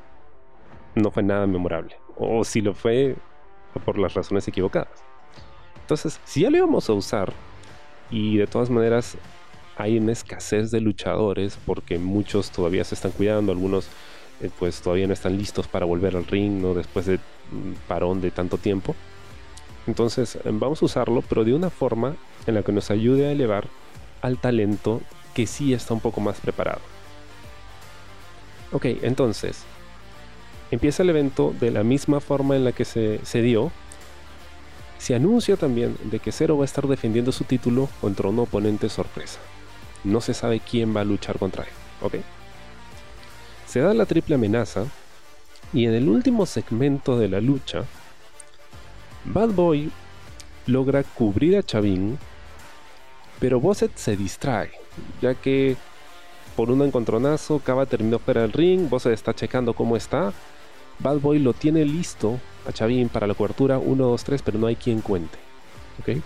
no 0.95 1.11
fue 1.11 1.21
nada 1.21 1.45
memorable. 1.47 1.97
O 2.15 2.45
si 2.45 2.61
lo 2.61 2.73
fue, 2.73 3.17
por 3.83 3.97
las 3.97 4.13
razones 4.13 4.47
equivocadas. 4.47 5.03
Entonces, 5.81 6.17
si 6.23 6.43
ya 6.43 6.49
lo 6.49 6.55
íbamos 6.55 6.89
a 6.89 6.93
usar, 6.93 7.33
y 8.09 8.37
de 8.37 8.47
todas 8.47 8.69
maneras 8.69 9.17
hay 9.75 9.97
una 9.97 10.13
escasez 10.13 10.71
de 10.71 10.79
luchadores 10.79 11.59
porque 11.65 11.99
muchos 11.99 12.49
todavía 12.49 12.85
se 12.85 12.95
están 12.95 13.11
cuidando, 13.11 13.51
algunos 13.51 13.89
eh, 14.39 14.49
pues 14.59 14.81
todavía 14.81 15.07
no 15.07 15.13
están 15.13 15.37
listos 15.37 15.67
para 15.67 15.85
volver 15.85 16.15
al 16.15 16.25
ring, 16.25 16.61
¿no? 16.61 16.73
Después 16.73 17.05
de 17.05 17.19
parón 17.89 18.21
de 18.21 18.31
tanto 18.31 18.57
tiempo. 18.57 18.95
Entonces, 19.87 20.39
vamos 20.45 20.81
a 20.81 20.85
usarlo, 20.85 21.21
pero 21.27 21.43
de 21.43 21.53
una 21.53 21.69
forma 21.69 22.15
en 22.47 22.53
la 22.53 22.63
que 22.63 22.71
nos 22.71 22.91
ayude 22.91 23.27
a 23.27 23.33
elevar 23.33 23.67
al 24.23 24.39
talento 24.39 25.01
que 25.35 25.45
sí 25.45 25.73
está 25.73 25.93
un 25.93 25.99
poco 25.99 26.21
más 26.21 26.39
preparado. 26.39 26.81
Ok, 28.71 28.85
entonces, 29.03 29.63
empieza 30.71 31.03
el 31.03 31.11
evento 31.11 31.53
de 31.59 31.69
la 31.69 31.83
misma 31.83 32.19
forma 32.19 32.55
en 32.55 32.63
la 32.63 32.71
que 32.71 32.85
se, 32.85 33.19
se 33.23 33.41
dio. 33.41 33.71
Se 34.97 35.13
anuncia 35.13 35.57
también 35.57 35.97
de 36.05 36.19
que 36.19 36.31
Zero 36.31 36.57
va 36.57 36.63
a 36.63 36.65
estar 36.65 36.87
defendiendo 36.87 37.31
su 37.31 37.43
título 37.43 37.89
contra 38.01 38.29
un 38.29 38.39
oponente 38.39 38.89
sorpresa. 38.89 39.39
No 40.03 40.21
se 40.21 40.33
sabe 40.33 40.59
quién 40.59 40.95
va 40.95 41.01
a 41.01 41.05
luchar 41.05 41.37
contra 41.37 41.63
él, 41.63 41.69
¿ok? 42.01 42.15
Se 43.67 43.81
da 43.81 43.93
la 43.93 44.05
triple 44.05 44.35
amenaza 44.35 44.85
y 45.73 45.85
en 45.85 45.93
el 45.93 46.07
último 46.07 46.45
segmento 46.45 47.17
de 47.17 47.27
la 47.27 47.41
lucha, 47.41 47.83
Bad 49.25 49.49
Boy 49.49 49.91
logra 50.67 51.03
cubrir 51.03 51.57
a 51.57 51.63
Chavin, 51.63 52.17
pero 53.39 53.59
Bosset 53.59 53.95
se 53.95 54.15
distrae, 54.15 54.71
ya 55.21 55.35
que 55.35 55.75
por 56.55 56.69
un 56.69 56.81
encontronazo, 56.83 57.59
Cava 57.59 57.85
terminó 57.85 58.19
fuera 58.19 58.41
del 58.41 58.53
ring, 58.53 58.89
Bosset 58.89 59.13
está 59.13 59.33
checando 59.33 59.73
cómo 59.73 59.97
está, 59.97 60.33
Bad 60.99 61.19
Boy 61.19 61.39
lo 61.39 61.53
tiene 61.53 61.85
listo 61.85 62.39
a 62.67 62.71
Chavin 62.71 63.09
para 63.09 63.27
la 63.27 63.33
cobertura 63.33 63.79
1, 63.79 64.05
2, 64.05 64.23
3, 64.23 64.41
pero 64.41 64.59
no 64.59 64.67
hay 64.67 64.75
quien 64.75 65.01
cuente. 65.01 65.37
¿Ok? 65.99 66.17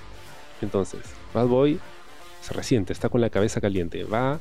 Entonces, 0.62 1.02
Bad 1.34 1.48
Boy 1.48 1.80
se 2.42 2.54
resiente, 2.54 2.94
está 2.94 3.10
con 3.10 3.22
la 3.22 3.30
cabeza 3.30 3.62
caliente, 3.62 4.04
va 4.04 4.40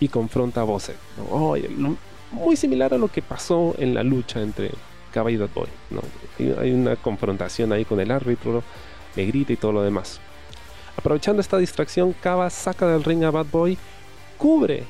y 0.00 0.08
confronta 0.08 0.62
a 0.62 0.64
Bosset. 0.64 0.96
muy 2.32 2.56
similar 2.56 2.94
a 2.94 2.98
lo 2.98 3.08
que 3.08 3.22
pasó 3.22 3.74
en 3.78 3.94
la 3.94 4.02
lucha 4.02 4.40
entre 4.40 4.70
Cava 5.12 5.30
y 5.30 5.36
Bad 5.36 5.50
Boy. 5.54 5.68
¿no? 5.90 6.02
Hay 6.60 6.72
una 6.72 6.96
confrontación 6.96 7.72
ahí 7.72 7.84
con 7.84 8.00
el 8.00 8.10
árbitro, 8.10 8.62
le 9.16 9.26
grita 9.26 9.52
y 9.52 9.56
todo 9.56 9.72
lo 9.72 9.82
demás. 9.82 10.20
Aprovechando 10.96 11.40
esta 11.40 11.58
distracción, 11.58 12.12
Cava 12.12 12.50
saca 12.50 12.86
del 12.86 13.04
ring 13.04 13.24
a 13.24 13.30
Bad 13.30 13.46
Boy, 13.46 13.78
cubre 14.36 14.84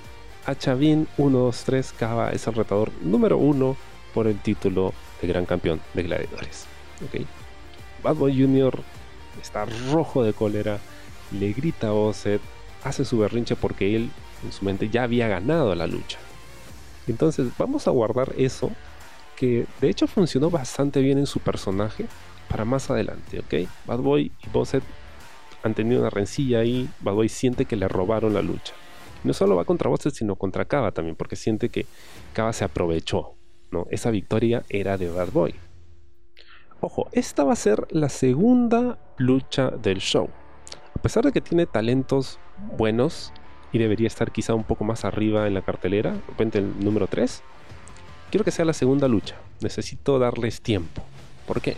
a 0.47 0.55
Chavin 0.55 1.07
1, 1.19 1.39
2, 1.39 1.65
3. 1.65 1.93
Cava 1.99 2.31
es 2.31 2.47
el 2.47 2.55
retador 2.55 2.91
número 3.03 3.39
1 3.39 3.77
por 4.15 4.27
el 4.27 4.39
título 4.41 4.93
de 5.21 5.29
gran 5.29 5.47
campeón 5.47 5.81
de 5.95 6.03
gladiadores. 6.03 6.67
¿okay? 7.07 7.27
Bad 8.03 8.17
Boy 8.17 8.41
Jr. 8.41 8.83
está 9.41 9.67
rojo 9.93 10.25
de 10.25 10.33
cólera, 10.33 10.79
le 11.33 11.53
grita 11.53 11.89
a 11.89 11.93
Osset, 11.93 12.41
hace 12.83 13.05
su 13.05 13.19
berrinche 13.19 13.57
porque 13.57 13.95
él 13.95 14.11
en 14.45 14.53
su 14.53 14.65
mente 14.65 14.89
ya 14.89 15.05
había 15.05 15.29
ganado 15.29 15.75
la 15.75 15.87
lucha. 15.87 16.19
Entonces 17.07 17.49
vamos 17.59 17.87
a 17.87 17.91
guardar 17.91 18.33
eso, 18.37 18.71
que 19.37 19.67
de 19.81 19.91
hecho 19.91 20.07
funcionó 20.07 20.51
bastante 20.51 21.01
bien 21.01 21.19
en 21.19 21.27
su 21.27 21.41
personaje 21.41 22.07
para 22.49 22.65
más 22.65 22.91
adelante, 22.91 23.41
¿ok? 23.41 23.69
Bad 23.87 23.99
Boy 23.99 24.33
y 24.45 24.49
Bosset 24.51 24.83
han 25.63 25.75
tenido 25.75 26.01
una 26.01 26.11
rencilla 26.11 26.61
ahí, 26.61 26.89
Bad 27.01 27.15
Boy 27.15 27.29
siente 27.29 27.65
que 27.65 27.77
le 27.77 27.89
robaron 27.89 28.35
la 28.35 28.43
lucha. 28.43 28.75
No 29.25 29.33
solo 29.35 29.57
va 29.57 29.65
contra 29.65 29.91
Bosset, 29.91 30.15
sino 30.15 30.37
contra 30.37 30.65
Kava 30.65 30.93
también, 30.93 31.17
porque 31.17 31.37
siente 31.37 31.69
que 31.69 31.87
Kava 32.33 32.53
se 32.53 32.65
aprovechó 32.65 33.35
¿no? 33.71 33.87
Esa 33.91 34.11
victoria 34.11 34.65
era 34.69 34.99
de 34.99 35.09
Bad 35.09 35.31
Boy. 35.31 35.55
Ojo, 36.81 37.09
esta 37.13 37.45
va 37.45 37.53
a 37.53 37.57
ser 37.57 37.87
la 37.91 38.09
segunda 38.09 38.99
lucha 39.19 39.71
del 39.71 39.99
show. 39.99 40.29
A 40.97 41.03
pesar 41.03 41.25
de 41.25 41.33
que 41.33 41.41
tiene 41.41 41.67
talentos 41.67 42.39
buenos 42.77 43.33
y 43.73 43.79
debería 43.79 44.07
estar 44.07 44.33
quizá 44.33 44.55
un 44.55 44.65
poco 44.65 44.85
más 44.85 45.05
arriba 45.05 45.47
en 45.47 45.55
la 45.55 45.63
cartelera, 45.63 46.13
de 46.13 46.21
repente 46.29 46.59
el 46.59 46.83
número 46.83 47.07
3, 47.07 47.43
quiero 48.31 48.45
que 48.45 48.51
sea 48.51 48.65
la 48.65 48.73
segunda 48.73 49.09
lucha. 49.09 49.37
Necesito 49.61 50.19
darles 50.19 50.61
tiempo. 50.63 51.03
¿Por 51.47 51.61
qué? 51.61 51.77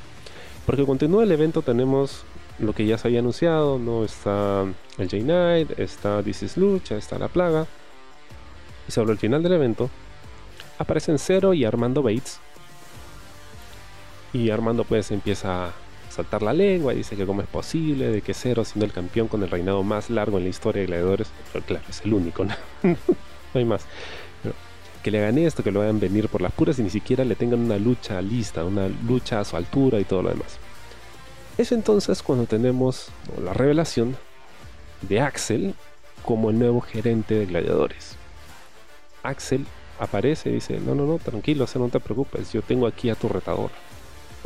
Porque 0.67 0.87
continúa 0.87 1.25
el 1.25 1.33
evento 1.33 1.63
tenemos 1.63 2.25
lo 2.63 2.73
que 2.73 2.87
ya 2.87 2.97
se 2.97 3.09
había 3.09 3.21
anunciado, 3.21 3.79
¿no? 3.79 4.05
Está 4.05 4.63
el 4.99 5.11
J-Night, 5.11 5.79
está 5.79 6.23
This 6.23 6.45
is 6.45 6.57
Lucha, 6.57 6.97
está 6.97 7.19
La 7.19 7.29
Plaga. 7.29 7.67
Y 8.89 8.93
sobre 8.93 9.13
el 9.13 9.19
final 9.19 9.43
del 9.43 9.53
evento 9.53 9.91
aparecen 10.79 11.19
Zero 11.19 11.55
y 11.55 11.65
Armando 11.65 12.03
Bates. 12.03 12.41
Y 14.33 14.51
Armando 14.51 14.85
pues 14.85 15.11
empieza 15.11 15.67
a 15.67 15.73
saltar 16.09 16.43
la 16.43 16.53
lengua 16.53 16.93
dice 16.93 17.17
que 17.17 17.25
cómo 17.27 17.41
es 17.41 17.49
posible 17.49 18.09
de 18.09 18.21
que 18.21 18.35
Zero 18.35 18.65
siendo 18.65 18.85
el 18.85 18.93
campeón 18.93 19.29
con 19.29 19.43
el 19.43 19.51
reinado 19.51 19.83
más 19.83 20.11
largo 20.11 20.39
en 20.39 20.45
la 20.45 20.51
historia 20.51 20.83
de 20.83 20.87
gladiadores, 20.87 21.29
pero 21.53 21.65
claro, 21.65 21.85
es 21.89 22.03
el 22.05 22.13
único, 22.13 22.45
no, 22.83 22.97
hay 23.55 23.65
más. 23.65 23.87
que 25.03 25.11
le 25.11 25.19
hagan 25.19 25.39
esto, 25.39 25.63
que 25.63 25.73
lo 25.73 25.81
hagan 25.83 25.99
venir 25.99 26.29
por 26.29 26.43
las 26.43 26.53
puras 26.53 26.79
y 26.79 26.83
ni 26.83 26.91
siquiera 26.91 27.25
le 27.25 27.35
tengan 27.35 27.61
una 27.61 27.79
lucha 27.79 28.21
lista, 28.21 28.65
una 28.65 28.89
lucha 28.89 29.41
a 29.41 29.45
su 29.45 29.57
altura 29.57 29.99
y 30.01 30.05
todo 30.05 30.23
lo 30.23 30.31
demás. 30.31 30.59
Es 31.59 31.71
entonces 31.71 32.23
cuando 32.23 32.47
tenemos 32.47 33.09
la 33.45 33.53
revelación 33.53 34.17
de 35.03 35.21
Axel 35.21 35.75
como 36.25 36.49
el 36.49 36.59
nuevo 36.59 36.81
gerente 36.81 37.35
de 37.35 37.47
gladiadores. 37.47 38.17
Axel 39.23 39.67
aparece 39.99 40.49
y 40.49 40.55
dice, 40.55 40.81
no, 40.81 40.95
no, 40.95 41.05
no, 41.05 41.19
tranquilo, 41.19 41.67
no 41.75 41.89
te 41.91 42.01
preocupes, 42.01 42.53
yo 42.53 42.63
tengo 42.63 42.87
aquí 42.87 43.11
a 43.11 43.15
tu 43.15 43.29
retador. 43.29 43.71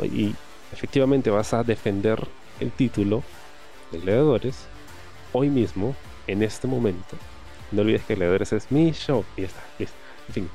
Y 0.03 0.35
efectivamente 0.73 1.29
vas 1.29 1.53
a 1.53 1.63
defender 1.63 2.27
el 2.59 2.71
título 2.71 3.23
de 3.91 3.99
Gladiadores 3.99 4.65
hoy 5.31 5.49
mismo, 5.49 5.95
en 6.27 6.43
este 6.43 6.67
momento. 6.67 7.15
No 7.71 7.83
olvides 7.83 8.03
que 8.03 8.15
Gladiadores 8.15 8.51
es 8.51 8.69
mi 8.69 8.91
show. 8.91 9.23
Y 9.37 9.41
ya 9.41 9.47
está, 9.47 9.63
listo. 9.79 9.95
En 10.27 10.33
fin. 10.33 10.49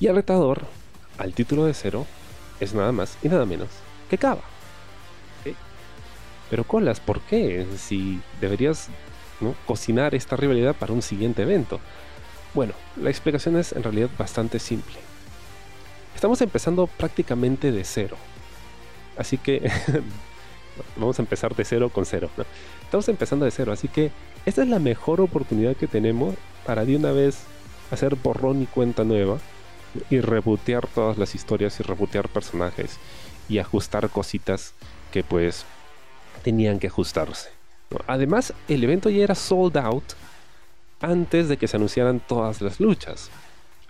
Y 0.00 0.08
el 0.08 0.16
retador, 0.16 0.62
al 1.16 1.32
título 1.32 1.64
de 1.64 1.74
cero, 1.74 2.06
es 2.58 2.74
nada 2.74 2.90
más 2.90 3.16
y 3.22 3.28
nada 3.28 3.46
menos 3.46 3.68
Pero 6.50 6.64
Colas, 6.64 7.00
¿por 7.00 7.20
qué? 7.22 7.66
Si 7.78 8.20
deberías 8.40 8.88
cocinar 9.66 10.14
esta 10.14 10.36
rivalidad 10.36 10.76
para 10.76 10.92
un 10.92 11.02
siguiente 11.02 11.42
evento. 11.42 11.80
Bueno, 12.54 12.74
la 12.96 13.10
explicación 13.10 13.56
es 13.56 13.72
en 13.72 13.82
realidad 13.82 14.10
bastante 14.18 14.58
simple. 14.58 14.96
Estamos 16.14 16.40
empezando 16.42 16.86
prácticamente 16.86 17.72
de 17.72 17.84
cero. 17.84 18.16
Así 19.16 19.38
que 19.38 19.70
vamos 20.96 21.18
a 21.18 21.22
empezar 21.22 21.54
de 21.56 21.64
cero 21.64 21.88
con 21.88 22.04
cero. 22.04 22.28
Estamos 22.84 23.08
empezando 23.08 23.44
de 23.44 23.50
cero, 23.50 23.72
así 23.72 23.88
que 23.88 24.10
esta 24.44 24.62
es 24.62 24.68
la 24.68 24.78
mejor 24.78 25.20
oportunidad 25.20 25.76
que 25.76 25.86
tenemos 25.86 26.34
para 26.66 26.84
de 26.84 26.96
una 26.96 27.12
vez 27.12 27.44
hacer 27.90 28.14
borrón 28.16 28.62
y 28.62 28.66
cuenta 28.66 29.04
nueva 29.04 29.38
y 30.10 30.20
rebotear 30.20 30.86
todas 30.86 31.18
las 31.18 31.34
historias 31.34 31.78
y 31.80 31.82
rebotear 31.82 32.28
personajes 32.28 32.98
y 33.52 33.58
ajustar 33.58 34.08
cositas 34.08 34.72
que 35.12 35.22
pues 35.22 35.66
tenían 36.42 36.78
que 36.78 36.86
ajustarse. 36.86 37.50
Además, 38.06 38.54
el 38.66 38.82
evento 38.82 39.10
ya 39.10 39.22
era 39.22 39.34
sold 39.34 39.76
out 39.76 40.04
antes 41.00 41.50
de 41.50 41.58
que 41.58 41.68
se 41.68 41.76
anunciaran 41.76 42.20
todas 42.20 42.62
las 42.62 42.80
luchas. 42.80 43.30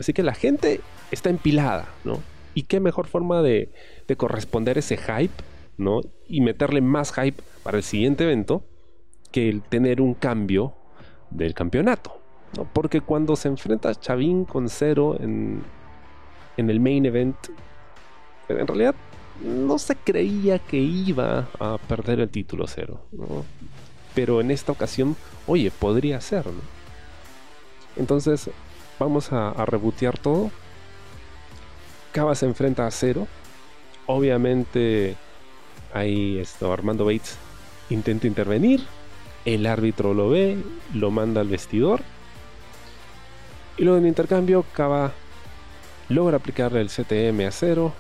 Así 0.01 0.13
que 0.13 0.25
la 0.25 0.35
gente 0.35 0.81
está 1.13 1.31
empilada, 1.31 1.87
¿no? 2.03 2.21
Y 2.55 2.65
qué 2.65 2.81
mejor 2.81 3.07
forma 3.07 3.41
de, 3.41 3.71
corresponder 4.17 4.79
ese 4.79 4.97
hype, 4.97 5.33
¿no? 5.79 6.01
Y 6.27 6.41
meterle 6.41 6.81
más 6.81 7.13
hype 7.13 7.41
para 7.63 7.77
el 7.77 7.85
siguiente 7.85 8.25
evento 8.25 8.65
que 9.31 9.49
el 9.49 9.63
tener 9.63 10.01
un 10.01 10.15
cambio 10.15 10.75
del 11.31 11.55
campeonato. 11.55 12.21
¿no? 12.57 12.69
Porque 12.71 13.01
cuando 13.01 13.37
se 13.37 13.49
enfrenta 13.49 13.95
Chavin 13.95 14.45
con 14.45 14.69
Cero 14.69 15.17
en, 15.21 15.63
en 16.57 16.69
el 16.69 16.81
main 16.81 17.07
event, 17.07 17.37
en 18.49 18.67
realidad 18.67 18.95
no 19.41 19.79
se 19.79 19.97
creía 19.97 20.59
que 20.59 20.77
iba 20.77 21.49
a 21.59 21.79
perder 21.79 22.21
el 22.21 22.29
título 22.29 22.67
Cero. 22.67 23.01
Pero 24.15 24.41
en 24.41 24.51
esta 24.51 24.73
ocasión, 24.73 25.17
oye, 25.47 25.71
podría 25.71 26.21
ser. 26.21 26.45
Entonces 27.97 28.51
vamos 28.99 29.33
a, 29.33 29.51
a 29.51 29.65
rebotear 29.65 30.19
todo. 30.19 30.51
Cava 32.13 32.35
se 32.35 32.47
enfrenta 32.47 32.87
a 32.87 32.91
Cero. 32.91 33.27
Obviamente 34.07 35.17
ahí 35.95 36.39
esto, 36.39 36.73
Armando 36.73 37.05
Bates 37.05 37.37
intenta 37.91 38.27
intervenir, 38.27 38.83
el 39.45 39.67
árbitro 39.67 40.15
lo 40.15 40.31
ve, 40.31 40.57
lo 40.95 41.11
manda 41.11 41.41
al 41.41 41.49
vestidor 41.49 42.01
y 43.77 43.85
luego 43.85 43.99
en 43.99 44.07
intercambio 44.07 44.65
Cava 44.73 45.13
logra 46.09 46.37
aplicarle 46.37 46.81
el 46.81 46.89
CTM 46.89 47.47
a 47.47 47.51
0. 47.51 47.93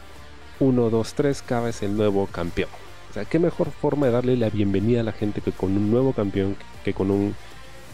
1, 0.63 0.91
2, 0.91 1.15
3, 1.15 1.43
Cava 1.43 1.71
es 1.71 1.83
el 1.83 1.97
nuevo 1.97 2.29
campeón. 2.29 2.71
O 3.11 3.13
sea, 3.13 3.25
qué 3.25 3.41
mejor 3.41 3.73
forma 3.73 4.07
de 4.07 4.13
darle 4.13 4.37
la 4.37 4.49
bienvenida 4.49 5.01
a 5.01 5.03
la 5.03 5.11
gente 5.11 5.41
que 5.41 5.51
con 5.51 5.77
un 5.77 5.91
nuevo 5.91 6.13
campeón 6.13 6.57
que 6.85 6.95
con 6.95 7.11
un 7.11 7.35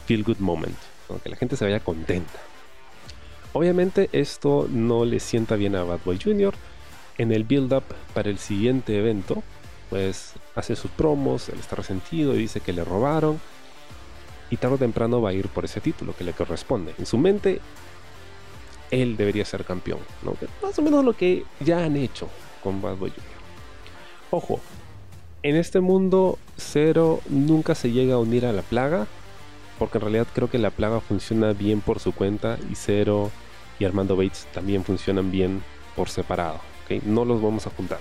feel 0.04 0.22
good 0.22 0.37
moment. 0.37 0.76
Que 1.22 1.30
la 1.30 1.37
gente 1.37 1.56
se 1.56 1.64
vaya 1.64 1.80
contenta. 1.80 2.38
Obviamente 3.54 4.10
esto 4.12 4.68
no 4.70 5.06
le 5.06 5.18
sienta 5.18 5.56
bien 5.56 5.76
a 5.76 5.82
Bad 5.82 6.00
Boy 6.04 6.20
Jr. 6.22 6.52
En 7.16 7.32
el 7.32 7.44
build-up 7.44 7.84
para 8.12 8.28
el 8.28 8.38
siguiente 8.38 8.98
evento, 8.98 9.42
pues 9.88 10.34
hace 10.54 10.76
sus 10.76 10.90
promos, 10.90 11.48
él 11.48 11.58
está 11.58 11.75
resentido 11.76 12.34
y 12.34 12.38
dice 12.38 12.60
que 12.60 12.75
le 12.75 12.84
robaron. 12.84 13.40
Y 14.50 14.58
tarde 14.58 14.75
o 14.75 14.78
temprano 14.78 15.22
va 15.22 15.30
a 15.30 15.32
ir 15.32 15.48
por 15.48 15.64
ese 15.64 15.80
título 15.80 16.14
que 16.14 16.25
le 16.25 16.34
corresponde. 16.34 16.94
En 16.98 17.06
su 17.06 17.16
mente, 17.16 17.62
él 18.90 19.16
debería 19.16 19.46
ser 19.46 19.64
campeón. 19.64 20.00
Más 20.62 20.78
o 20.78 20.82
menos 20.82 21.02
lo 21.02 21.14
que 21.14 21.44
ya 21.60 21.82
han 21.82 21.96
hecho 21.96 22.28
con 22.62 22.82
Bad. 22.82 22.96
Ojo, 24.30 24.60
en 25.42 25.56
este 25.56 25.80
mundo 25.80 26.38
Zero 26.58 27.20
nunca 27.28 27.74
se 27.74 27.92
llega 27.92 28.14
a 28.14 28.18
unir 28.18 28.46
a 28.46 28.52
la 28.52 28.62
plaga. 28.62 29.06
Porque 29.78 29.98
en 29.98 30.02
realidad 30.02 30.26
creo 30.34 30.50
que 30.50 30.58
la 30.58 30.70
plaga 30.70 31.00
funciona 31.00 31.52
bien 31.52 31.80
por 31.80 32.00
su 32.00 32.12
cuenta 32.12 32.58
y 32.68 32.74
Zero 32.74 33.30
y 33.78 33.84
Armando 33.84 34.16
Bates 34.16 34.48
también 34.52 34.84
funcionan 34.84 35.30
bien 35.30 35.62
por 35.94 36.08
separado. 36.08 36.58
No 37.04 37.24
los 37.24 37.40
vamos 37.40 37.66
a 37.66 37.70
juntar. 37.70 38.00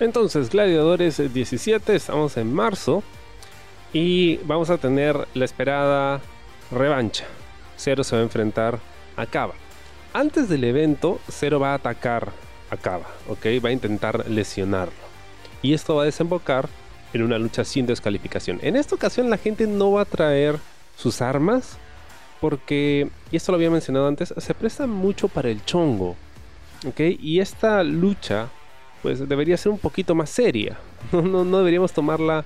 Entonces, 0.00 0.50
Gladiadores 0.50 1.32
17, 1.32 1.94
estamos 1.94 2.36
en 2.36 2.52
marzo 2.52 3.02
y 3.92 4.36
vamos 4.44 4.68
a 4.68 4.76
tener 4.76 5.26
la 5.32 5.44
esperada 5.46 6.20
revancha. 6.70 7.24
Zero 7.78 8.04
se 8.04 8.16
va 8.16 8.20
a 8.20 8.24
enfrentar 8.24 8.78
a 9.16 9.24
Kaba. 9.24 9.54
Antes 10.12 10.48
del 10.48 10.64
evento, 10.64 11.20
Zero 11.30 11.60
va 11.60 11.70
a 11.72 11.74
atacar 11.76 12.32
a 12.70 12.76
Kaba, 12.76 13.06
¿ok? 13.28 13.46
Va 13.64 13.70
a 13.70 13.72
intentar 13.72 14.28
lesionarlo. 14.28 14.94
Y 15.62 15.74
esto 15.74 15.96
va 15.96 16.02
a 16.02 16.06
desembocar 16.06 16.68
en 17.12 17.22
una 17.22 17.38
lucha 17.38 17.64
sin 17.64 17.86
descalificación. 17.86 18.58
En 18.62 18.76
esta 18.76 18.94
ocasión 18.94 19.30
la 19.30 19.38
gente 19.38 19.66
no 19.66 19.92
va 19.92 20.02
a 20.02 20.06
traer 20.06 20.58
sus 20.96 21.22
armas 21.22 21.78
porque, 22.40 23.10
y 23.30 23.36
esto 23.36 23.52
lo 23.52 23.56
había 23.56 23.70
mencionado 23.70 24.06
antes, 24.06 24.34
se 24.36 24.54
presta 24.54 24.86
mucho 24.86 25.28
para 25.28 25.48
el 25.48 25.64
chongo. 25.64 26.16
¿ok? 26.86 27.00
Y 27.20 27.40
esta 27.40 27.82
lucha 27.82 28.48
pues 29.02 29.28
debería 29.28 29.56
ser 29.56 29.72
un 29.72 29.78
poquito 29.78 30.14
más 30.14 30.30
seria. 30.30 30.78
No, 31.12 31.44
no, 31.44 31.58
deberíamos 31.58 31.92
tomarla 31.92 32.44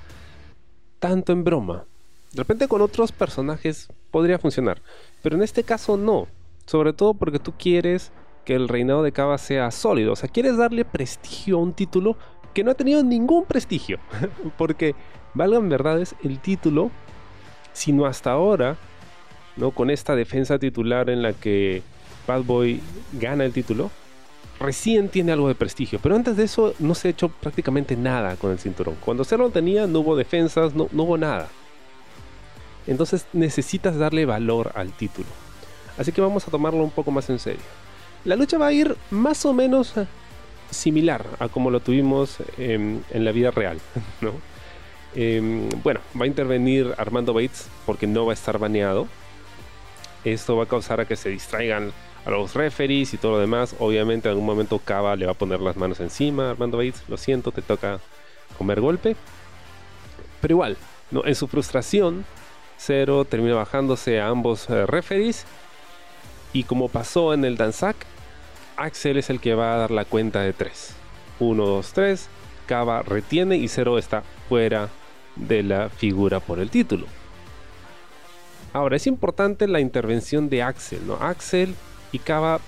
tanto 0.99 1.33
en 1.33 1.45
broma. 1.45 1.85
De 2.33 2.39
repente 2.39 2.69
con 2.69 2.83
otros 2.83 3.11
personajes 3.11 3.89
podría 4.11 4.39
funcionar, 4.39 4.83
pero 5.23 5.37
en 5.37 5.43
este 5.43 5.65
caso 5.65 5.97
no. 5.97 6.29
Sobre 6.67 6.93
todo 6.93 7.15
porque 7.15 7.39
tú 7.39 7.55
quieres 7.59 8.13
que 8.51 8.57
el 8.57 8.67
reinado 8.67 9.05
de 9.05 9.13
Cava 9.13 9.39
sea 9.39 9.71
sólido. 9.71 10.15
O 10.15 10.17
sea, 10.17 10.29
quieres 10.29 10.57
darle 10.57 10.85
prestigio 10.85 11.55
a 11.55 11.61
un 11.61 11.73
título 11.73 12.17
que 12.53 12.65
no 12.65 12.73
ha 12.73 12.75
tenido 12.75 13.05
ningún 13.05 13.45
prestigio. 13.45 14.01
porque, 14.59 14.97
valgan 15.35 15.69
verdades, 15.69 16.17
el 16.25 16.41
título, 16.41 16.91
sino 17.73 18.07
hasta 18.07 18.33
ahora, 18.33 18.77
¿no? 19.57 19.71
Con 19.71 19.89
esta 19.89 20.17
defensa 20.17 20.59
titular 20.59 21.11
en 21.11 21.23
la 21.23 21.33
que 21.33 21.85
Bad 22.27 22.43
Boy 22.43 22.81
gana 23.13 23.45
el 23.45 23.53
título, 23.53 23.89
recién 24.59 25.11
tiene 25.11 25.31
algo 25.31 25.47
de 25.47 25.55
prestigio. 25.55 26.01
Pero 26.03 26.17
antes 26.17 26.37
de 26.37 26.43
eso 26.43 26.75
no 26.81 26.97
se 26.97 27.07
ha 27.07 27.11
hecho 27.13 27.29
prácticamente 27.29 27.97
nada 27.97 28.35
con 28.35 28.51
el 28.51 28.59
cinturón. 28.59 28.97
Cuando 29.05 29.23
se 29.23 29.37
lo 29.37 29.51
tenía 29.51 29.87
no 29.87 30.01
hubo 30.01 30.17
defensas, 30.17 30.75
no, 30.75 30.89
hubo 30.93 31.17
nada. 31.17 31.47
Entonces 32.89 33.29
necesitas 33.33 33.97
darle 33.97 34.27
valor 34.27 34.73
al 34.75 34.91
título. 34.91 35.29
Así 35.97 36.11
que 36.11 36.21
vamos 36.21 36.49
a 36.49 36.51
tomarlo 36.51 36.83
un 36.83 36.91
poco 36.91 37.13
más 37.13 37.31
en 37.31 37.39
serio. 37.39 37.63
La 38.25 38.37
lucha 38.37 38.59
va 38.59 38.67
a 38.67 38.73
ir 38.73 38.97
más 39.11 39.45
o 39.47 39.53
menos 39.53 39.95
similar 40.71 41.27
a 41.39 41.49
como 41.49 41.71
lo 41.71 41.81
tuvimos 41.81 42.37
en 42.59 43.03
la 43.13 43.33
vida 43.33 43.51
real. 43.51 43.79
Em, 45.15 45.69
bueno, 45.83 46.01
va 46.19 46.25
a 46.25 46.29
intervenir 46.29 46.95
Armando 46.97 47.35
Bates 47.35 47.69
porque 47.85 48.07
no 48.07 48.27
va 48.27 48.33
a 48.33 48.35
estar 48.35 48.59
baneado. 48.59 49.09
Esto 50.25 50.57
va 50.57 50.65
a 50.65 50.67
causar 50.67 51.01
a 51.01 51.07
que 51.07 51.17
se 51.17 51.31
distraigan 51.31 51.93
a 52.25 52.31
los 52.31 52.55
referees 52.55 53.15
y 53.15 53.19
todo 53.19 53.33
lo 53.33 53.39
demás. 53.39 53.75
Obviamente 53.79 54.29
en 54.29 54.33
algún 54.33 54.47
momento 54.47 54.79
Cava 54.79 55.17
le 55.17 55.27
va 55.27 55.33
a 55.33 55.35
poner 55.35 55.61
las 55.61 55.77
manos 55.77 56.01
encima. 56.01 56.51
Armando 56.51 56.77
Bates, 56.77 57.03
lo 57.09 57.17
siento, 57.17 57.51
te 57.51 57.63
toca 57.63 58.01
comer 58.57 58.81
golpe. 58.81 59.17
Pero 60.41 60.53
igual, 60.55 60.77
¿no? 61.11 61.25
en 61.25 61.35
su 61.35 61.49
frustración, 61.49 62.25
Zero 62.79 63.27
termina 63.27 63.55
bajándose 63.57 64.21
a 64.21 64.29
ambos 64.29 64.71
eh, 64.71 64.87
referees. 64.87 65.45
Y 66.53 66.65
como 66.65 66.89
pasó 66.89 67.33
en 67.33 67.45
el 67.45 67.57
Danzak, 67.57 67.97
Axel 68.77 69.19
es 69.19 69.31
el 69.31 69.41
que 69.41 69.55
va 69.55 69.75
a 69.75 69.79
dar 69.79 69.91
la 69.91 70.05
cuenta 70.05 70.41
de 70.41 70.53
3. 70.53 70.95
1, 71.39 71.67
2, 71.67 71.93
3. 71.93 72.29
Cava 72.67 73.03
retiene 73.03 73.57
y 73.57 73.69
Zero 73.69 73.99
está 73.99 74.23
fuera 74.49 74.89
de 75.37 75.63
la 75.63 75.89
figura 75.89 76.41
por 76.41 76.59
el 76.61 76.71
título. 76.71 77.07
Ahora, 78.73 78.97
es 78.97 79.07
importante 79.07 79.67
la 79.67 79.81
intervención 79.81 80.49
de 80.49 80.63
Axel, 80.63 81.07
¿no? 81.07 81.15
Axel 81.15 81.75
y 82.13 82.21
Cava, 82.21 82.61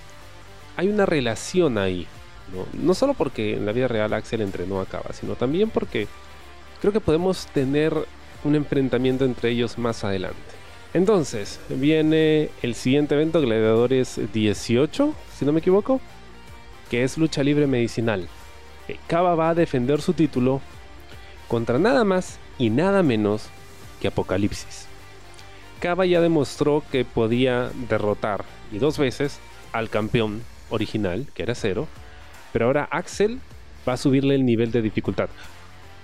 hay 0.75 0.89
una 0.89 1.05
relación 1.05 1.77
ahí. 1.77 2.07
¿no? 2.53 2.67
no 2.73 2.93
solo 2.93 3.13
porque 3.13 3.55
en 3.55 3.65
la 3.65 3.71
vida 3.71 3.87
real 3.87 4.13
Axel 4.13 4.41
entrenó 4.41 4.81
a 4.81 4.85
Cava, 4.85 5.13
sino 5.13 5.35
también 5.35 5.69
porque 5.69 6.07
creo 6.81 6.91
que 6.91 6.99
podemos 6.99 7.47
tener 7.47 7.93
un 8.43 8.55
enfrentamiento 8.55 9.23
entre 9.25 9.51
ellos 9.51 9.77
más 9.77 10.03
adelante. 10.03 10.62
Entonces, 10.93 11.59
viene 11.69 12.49
el 12.61 12.75
siguiente 12.75 13.15
evento, 13.15 13.41
Gladiadores 13.41 14.19
18, 14.31 15.13
si 15.35 15.45
no 15.45 15.51
me 15.51 15.59
equivoco, 15.59 15.99
que 16.91 17.03
es 17.03 17.17
lucha 17.17 17.41
libre 17.43 17.65
medicinal. 17.65 18.27
Cava 19.07 19.33
va 19.33 19.49
a 19.49 19.55
defender 19.55 20.01
su 20.01 20.13
título 20.13 20.61
contra 21.47 21.79
nada 21.79 22.03
más 22.03 22.37
y 22.59 22.69
nada 22.69 23.01
menos 23.01 23.49
que 23.99 24.09
Apocalipsis. 24.09 24.87
Cava 25.79 26.05
ya 26.05 26.21
demostró 26.21 26.83
que 26.91 27.05
podía 27.05 27.71
derrotar 27.89 28.45
y 28.71 28.77
dos 28.77 28.99
veces 28.99 29.39
al 29.71 29.89
campeón 29.89 30.43
original, 30.69 31.25
que 31.33 31.41
era 31.41 31.55
cero, 31.55 31.87
pero 32.51 32.65
ahora 32.65 32.87
Axel 32.91 33.39
va 33.87 33.93
a 33.93 33.97
subirle 33.97 34.35
el 34.35 34.45
nivel 34.45 34.71
de 34.71 34.83
dificultad. 34.83 35.29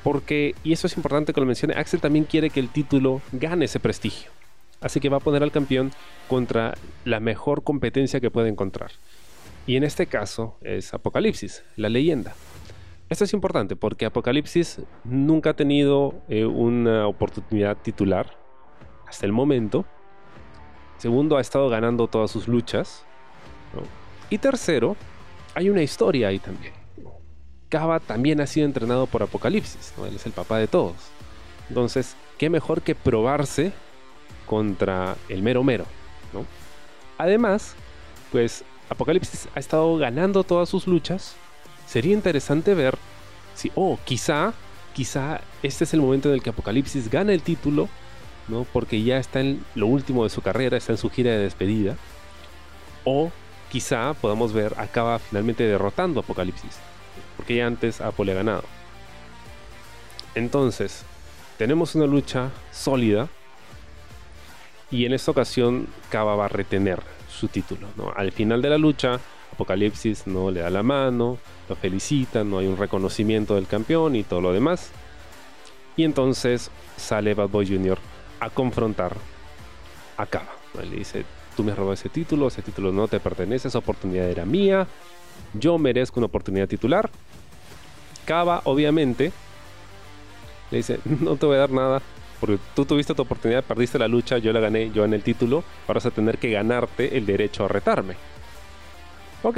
Porque, 0.04 0.56
y 0.64 0.74
eso 0.74 0.88
es 0.88 0.98
importante 0.98 1.32
que 1.32 1.42
lo 1.42 1.46
mencione, 1.46 1.76
Axel 1.76 2.02
también 2.02 2.26
quiere 2.26 2.50
que 2.50 2.60
el 2.60 2.70
título 2.70 3.22
gane 3.32 3.66
ese 3.66 3.80
prestigio. 3.80 4.39
Así 4.82 5.00
que 5.00 5.10
va 5.10 5.18
a 5.18 5.22
poner 5.22 5.44
al 5.44 5.52
campeón 5.52 5.92
contra 6.28 6.76
la 7.06 7.20
mejor 7.20 7.64
competencia 7.64 8.20
que 8.20 8.32
puede 8.32 8.50
encontrar. 8.50 8.92
Y 9.68 9.76
en 9.76 9.84
este 9.84 10.08
caso 10.08 10.58
es 10.62 10.94
Apocalipsis, 10.94 11.64
la 11.76 11.90
leyenda. 11.90 12.34
Esto 13.10 13.24
es 13.24 13.34
importante 13.34 13.76
porque 13.76 14.06
Apocalipsis 14.06 14.82
nunca 15.04 15.52
ha 15.52 15.56
tenido 15.56 16.22
eh, 16.30 16.46
una 16.46 17.08
oportunidad 17.08 17.78
titular 17.78 18.38
hasta 19.08 19.26
el 19.26 19.32
momento. 19.32 19.86
Segundo, 20.98 21.38
ha 21.38 21.42
estado 21.42 21.70
ganando 21.70 22.08
todas 22.08 22.30
sus 22.32 22.48
luchas. 22.48 23.06
Y 24.30 24.38
tercero, 24.38 24.96
hay 25.56 25.70
una 25.70 25.82
historia 25.82 26.28
ahí 26.28 26.40
también. 26.40 26.74
Kaba 27.70 28.00
también 28.00 28.42
ha 28.42 28.48
sido 28.48 28.66
entrenado 28.66 29.06
por 29.08 29.22
Apocalipsis, 29.24 29.94
él 29.98 30.16
es 30.16 30.26
el 30.26 30.32
papá 30.32 30.58
de 30.58 30.68
todos. 30.68 30.96
Entonces, 31.68 32.16
qué 32.38 32.50
mejor 32.50 32.82
que 32.82 32.96
probarse 32.96 33.72
contra 34.50 35.16
el 35.30 35.44
mero 35.44 35.64
mero. 35.64 35.86
Además, 37.20 37.76
pues 38.32 38.64
Apocalipsis 38.90 39.48
ha 39.54 39.60
estado 39.60 39.98
ganando 39.98 40.44
todas 40.44 40.70
sus 40.70 40.88
luchas. 40.88 41.36
Sería 41.86 42.14
interesante 42.14 42.74
ver 42.74 42.98
si, 43.56 43.72
oh, 43.76 44.00
quizá, 44.06 44.54
quizá 44.94 45.42
este 45.62 45.84
es 45.84 45.94
el 45.94 46.02
momento 46.02 46.30
en 46.30 46.36
el 46.36 46.42
que 46.42 46.50
Apocalipsis 46.50 47.10
gana 47.10 47.34
el 47.34 47.42
título 47.42 47.90
porque 48.74 49.04
ya 49.04 49.18
está 49.18 49.42
en 49.42 49.64
lo 49.76 49.88
último 49.88 50.24
de 50.24 50.30
su 50.30 50.42
carrera, 50.42 50.78
está 50.78 50.94
en 50.94 50.98
su 50.98 51.10
gira 51.10 51.32
de 51.32 51.38
despedida. 51.40 51.96
O 53.04 53.32
quizá 53.72 54.14
podamos 54.16 54.54
ver, 54.54 54.74
acaba 54.78 55.20
finalmente 55.20 55.64
derrotando 55.64 56.20
a 56.20 56.24
Apocalipsis, 56.24 56.78
porque 57.38 57.56
ya 57.58 57.68
antes 57.68 58.02
Apo 58.02 58.24
le 58.24 58.32
ha 58.32 58.36
ganado. 58.36 58.64
Entonces, 60.36 61.04
tenemos 61.58 61.96
una 61.96 62.06
lucha 62.06 62.50
sólida 62.72 63.30
y 64.92 65.06
en 65.06 65.14
esta 65.14 65.32
ocasión 65.32 65.88
Kaba 66.10 66.36
va 66.36 66.46
a 66.46 66.50
retener 66.50 67.02
su 67.30 67.48
título. 67.48 67.88
Al 68.16 68.32
final 68.32 68.62
de 68.62 68.70
la 68.70 68.78
lucha, 68.78 69.20
Apocalipsis 69.54 70.28
no 70.28 70.52
le 70.52 70.62
da 70.62 70.70
la 70.70 70.84
mano, 70.84 71.38
lo 71.68 71.76
felicita, 71.76 72.44
no 72.44 72.60
hay 72.60 72.68
un 72.68 72.78
reconocimiento 72.78 73.56
del 73.56 73.68
campeón 73.68 74.16
y 74.16 74.24
todo 74.24 74.42
lo 74.42 74.54
demás. 74.54 74.92
Y 75.96 76.04
entonces 76.04 76.72
sale 76.98 77.34
Bad 77.34 77.50
Boy 77.50 77.68
Jr 77.68 77.98
a 78.40 78.50
confrontar 78.50 79.16
a 80.18 80.26
Kaba. 80.26 80.50
Le 80.82 80.98
dice, 80.98 81.26
tú 81.56 81.64
me 81.64 81.72
has 81.72 81.78
robado 81.78 81.94
ese 81.94 82.10
título, 82.10 82.48
ese 82.48 82.62
título 82.62 82.92
no 82.92 83.08
te 83.08 83.20
pertenece, 83.20 83.68
esa 83.68 83.80
oportunidad 83.80 84.30
era 84.30 84.46
mía, 84.46 84.88
yo 85.54 85.78
merezco 85.78 86.20
una 86.20 86.28
oportunidad 86.28 86.68
titular 86.68 87.10
Cava, 88.30 88.62
obviamente, 88.66 89.32
le 90.70 90.78
dice, 90.78 91.00
no 91.06 91.36
te 91.36 91.48
voy 91.48 91.56
a 91.56 91.60
dar 91.62 91.72
nada, 91.72 92.02
porque 92.40 92.60
tú 92.76 92.86
tuviste 92.86 93.14
tu 93.14 93.22
oportunidad, 93.22 93.64
perdiste 93.64 94.00
la 94.00 94.08
lucha, 94.08 94.38
yo 94.38 94.54
la 94.54 94.60
gané, 94.60 94.92
yo 94.92 95.06
en 95.06 95.14
el 95.14 95.24
título, 95.24 95.64
ahora 95.88 95.98
vas 95.98 96.06
a 96.06 96.12
tener 96.12 96.38
que 96.38 96.52
ganarte 96.52 97.18
el 97.18 97.26
derecho 97.26 97.66
a 97.66 97.68
retarme. 97.68 98.16
Ok, 99.44 99.58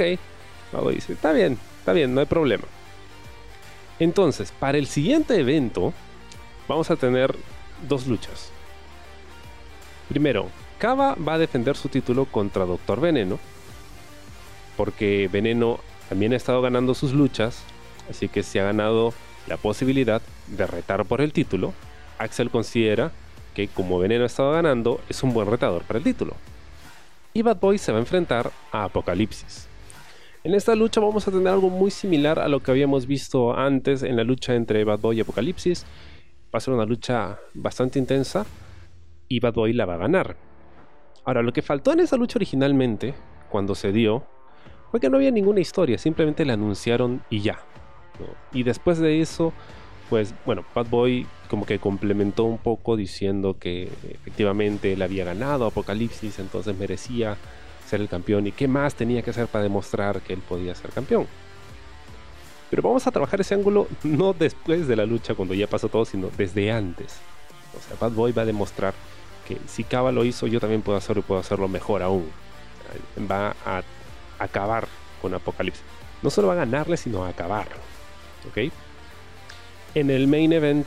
Cava 0.70 0.90
dice, 0.90 1.12
está 1.12 1.32
bien, 1.32 1.58
está 1.78 1.92
bien, 1.92 2.14
no 2.14 2.20
hay 2.20 2.26
problema. 2.26 2.64
Entonces, 3.98 4.52
para 4.52 4.78
el 4.78 4.86
siguiente 4.86 5.38
evento, 5.38 5.92
vamos 6.66 6.90
a 6.90 6.96
tener 6.96 7.36
dos 7.88 8.06
luchas. 8.06 8.50
Primero, 10.08 10.48
Kava 10.78 11.14
va 11.14 11.34
a 11.34 11.38
defender 11.38 11.76
su 11.76 11.88
título 11.88 12.24
contra 12.24 12.64
Doctor 12.64 13.00
Veneno, 13.00 13.38
porque 14.76 15.28
Veneno 15.30 15.78
también 16.08 16.32
ha 16.32 16.36
estado 16.36 16.60
ganando 16.62 16.94
sus 16.94 17.12
luchas, 17.12 17.62
así 18.10 18.28
que 18.28 18.42
se 18.42 18.60
ha 18.60 18.64
ganado 18.64 19.14
la 19.46 19.56
posibilidad 19.56 20.22
de 20.48 20.66
retar 20.66 21.04
por 21.04 21.20
el 21.20 21.32
título. 21.32 21.72
Axel 22.22 22.50
considera 22.50 23.12
que 23.54 23.68
como 23.68 23.98
Veneno 23.98 24.24
ha 24.24 24.26
estado 24.26 24.52
ganando, 24.52 25.00
es 25.08 25.22
un 25.22 25.34
buen 25.34 25.48
retador 25.48 25.82
para 25.82 25.98
el 25.98 26.04
título. 26.04 26.34
Y 27.34 27.42
Bad 27.42 27.60
Boy 27.60 27.78
se 27.78 27.92
va 27.92 27.98
a 27.98 28.00
enfrentar 28.00 28.50
a 28.72 28.84
Apocalipsis. 28.84 29.68
En 30.44 30.54
esta 30.54 30.74
lucha 30.74 31.00
vamos 31.00 31.28
a 31.28 31.30
tener 31.30 31.48
algo 31.48 31.70
muy 31.70 31.90
similar 31.90 32.38
a 32.38 32.48
lo 32.48 32.60
que 32.60 32.70
habíamos 32.70 33.06
visto 33.06 33.56
antes 33.56 34.02
en 34.02 34.16
la 34.16 34.24
lucha 34.24 34.54
entre 34.54 34.84
Bad 34.84 34.98
Boy 34.98 35.18
y 35.18 35.20
Apocalipsis. 35.20 35.84
Va 36.52 36.58
a 36.58 36.60
ser 36.60 36.74
una 36.74 36.84
lucha 36.84 37.38
bastante 37.54 37.98
intensa 37.98 38.44
y 39.28 39.40
Bad 39.40 39.54
Boy 39.54 39.72
la 39.72 39.86
va 39.86 39.94
a 39.94 39.98
ganar. 39.98 40.36
Ahora, 41.24 41.42
lo 41.42 41.52
que 41.52 41.62
faltó 41.62 41.92
en 41.92 42.00
esa 42.00 42.16
lucha 42.16 42.38
originalmente, 42.38 43.14
cuando 43.50 43.74
se 43.74 43.92
dio, 43.92 44.26
fue 44.90 44.98
que 44.98 45.08
no 45.08 45.16
había 45.16 45.30
ninguna 45.30 45.60
historia, 45.60 45.96
simplemente 45.96 46.44
la 46.44 46.54
anunciaron 46.54 47.22
y 47.30 47.40
ya. 47.40 47.60
Y 48.52 48.64
después 48.64 48.98
de 48.98 49.20
eso, 49.20 49.52
pues 50.12 50.34
bueno, 50.44 50.62
Bad 50.74 50.88
Boy 50.90 51.26
como 51.48 51.64
que 51.64 51.78
complementó 51.78 52.44
un 52.44 52.58
poco 52.58 52.98
diciendo 52.98 53.56
que 53.58 53.84
efectivamente 54.10 54.92
él 54.92 55.00
había 55.00 55.24
ganado 55.24 55.64
Apocalipsis, 55.64 56.38
entonces 56.38 56.76
merecía 56.76 57.38
ser 57.88 58.02
el 58.02 58.10
campeón 58.10 58.46
y 58.46 58.52
qué 58.52 58.68
más 58.68 58.94
tenía 58.94 59.22
que 59.22 59.30
hacer 59.30 59.46
para 59.46 59.64
demostrar 59.64 60.20
que 60.20 60.34
él 60.34 60.42
podía 60.46 60.74
ser 60.74 60.90
campeón. 60.90 61.26
Pero 62.68 62.82
vamos 62.82 63.06
a 63.06 63.10
trabajar 63.10 63.40
ese 63.40 63.54
ángulo 63.54 63.88
no 64.02 64.34
después 64.34 64.86
de 64.86 64.96
la 64.96 65.06
lucha 65.06 65.34
cuando 65.34 65.54
ya 65.54 65.66
pasó 65.66 65.88
todo, 65.88 66.04
sino 66.04 66.28
desde 66.36 66.70
antes. 66.70 67.16
O 67.74 67.80
sea, 67.80 67.96
Bad 67.98 68.12
Boy 68.12 68.32
va 68.32 68.42
a 68.42 68.44
demostrar 68.44 68.92
que 69.48 69.56
si 69.66 69.82
Cava 69.82 70.12
lo 70.12 70.26
hizo, 70.26 70.46
yo 70.46 70.60
también 70.60 70.82
puedo 70.82 70.98
hacerlo 70.98 71.20
y 71.20 71.22
puedo 71.22 71.40
hacerlo 71.40 71.68
mejor 71.68 72.02
aún. 72.02 72.28
Va 73.18 73.56
a 73.64 73.82
acabar 74.38 74.86
con 75.22 75.32
Apocalipsis. 75.32 75.82
No 76.20 76.28
solo 76.28 76.48
va 76.48 76.52
a 76.52 76.56
ganarle, 76.56 76.98
sino 76.98 77.24
a 77.24 77.30
acabar. 77.30 77.66
¿Ok? 78.50 78.70
En 79.94 80.10
el 80.10 80.26
main 80.26 80.52
event, 80.52 80.86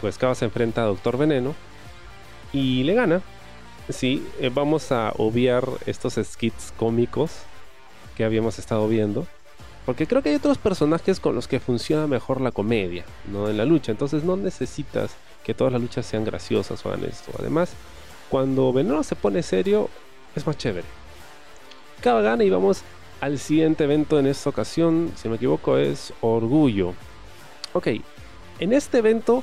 pues 0.00 0.18
Cava 0.18 0.34
se 0.34 0.46
enfrenta 0.46 0.82
a 0.82 0.86
Doctor 0.86 1.18
Veneno 1.18 1.54
y 2.52 2.84
le 2.84 2.94
gana. 2.94 3.22
Sí, 3.88 4.26
eh, 4.40 4.50
vamos 4.52 4.92
a 4.92 5.12
obviar 5.16 5.64
estos 5.86 6.14
skits 6.22 6.72
cómicos 6.76 7.32
que 8.16 8.24
habíamos 8.24 8.58
estado 8.58 8.88
viendo. 8.88 9.26
Porque 9.86 10.06
creo 10.06 10.22
que 10.22 10.28
hay 10.28 10.36
otros 10.36 10.58
personajes 10.58 11.20
con 11.20 11.34
los 11.34 11.48
que 11.48 11.58
funciona 11.58 12.06
mejor 12.06 12.40
la 12.40 12.52
comedia, 12.52 13.04
¿no? 13.30 13.48
En 13.48 13.56
la 13.56 13.64
lucha. 13.64 13.92
Entonces 13.92 14.24
no 14.24 14.36
necesitas 14.36 15.10
que 15.44 15.54
todas 15.54 15.72
las 15.72 15.82
luchas 15.82 16.06
sean 16.06 16.24
graciosas 16.24 16.84
o 16.84 16.88
hagan 16.90 17.04
esto. 17.04 17.32
Además, 17.38 17.72
cuando 18.28 18.72
Veneno 18.72 19.02
se 19.02 19.16
pone 19.16 19.42
serio, 19.42 19.88
es 20.36 20.46
más 20.46 20.56
chévere. 20.56 20.86
Cada 22.00 22.20
gana 22.20 22.44
y 22.44 22.50
vamos 22.50 22.82
al 23.20 23.38
siguiente 23.38 23.84
evento 23.84 24.18
en 24.18 24.26
esta 24.26 24.50
ocasión, 24.50 25.12
si 25.16 25.28
me 25.28 25.36
equivoco, 25.36 25.76
es 25.76 26.12
Orgullo. 26.20 26.94
Ok, 27.72 27.88
en 28.60 28.72
este 28.72 28.98
evento 28.98 29.42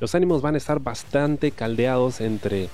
los 0.00 0.14
ánimos 0.14 0.42
van 0.42 0.54
a 0.54 0.58
estar 0.58 0.80
bastante 0.80 1.52
caldeados 1.52 2.20
entre 2.20 2.68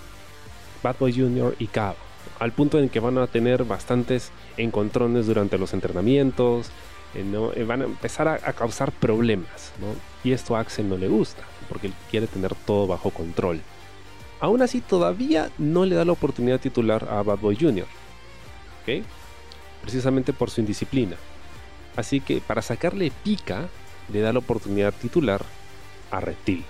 Bad 0.82 0.96
Boy 0.98 1.12
Jr. 1.12 1.56
y 1.58 1.66
Cabo, 1.66 1.96
al 2.38 2.52
punto 2.52 2.78
en 2.78 2.88
que 2.88 3.00
van 3.00 3.18
a 3.18 3.26
tener 3.26 3.64
bastantes 3.64 4.30
encontrones 4.56 5.26
durante 5.26 5.58
los 5.58 5.74
entrenamientos, 5.74 6.68
eh, 7.14 7.24
eh, 7.56 7.64
van 7.64 7.82
a 7.82 7.84
empezar 7.86 8.28
a, 8.28 8.38
causar 8.52 8.92
problemas, 8.92 9.72
y 10.22 10.32
esto 10.32 10.54
a 10.54 10.60
Axel 10.60 10.88
no 10.88 10.96
le 10.96 11.08
gusta 11.08 11.42
porque 11.68 11.88
él 11.88 11.94
quiere 12.10 12.28
tener 12.28 12.54
todo 12.54 12.86
bajo 12.86 13.10
control. 13.10 13.60
Aún 14.38 14.62
así, 14.62 14.80
todavía 14.80 15.50
no 15.58 15.84
le 15.84 15.96
da 15.96 16.04
la 16.04 16.12
oportunidad 16.12 16.60
titular 16.60 17.08
a 17.10 17.22
Bad 17.22 17.38
Boy 17.38 17.56
Jr. 17.58 17.86
Precisamente 19.82 20.32
por 20.32 20.50
su 20.50 20.60
indisciplina. 20.60 21.16
Así 21.96 22.20
que 22.20 22.40
para 22.40 22.62
sacarle 22.62 23.10
pica, 23.24 23.68
le 24.12 24.20
da 24.20 24.32
la 24.32 24.38
oportunidad 24.38 24.94
titular 24.94 25.42
a 26.10 26.20
Reptil. 26.20 26.64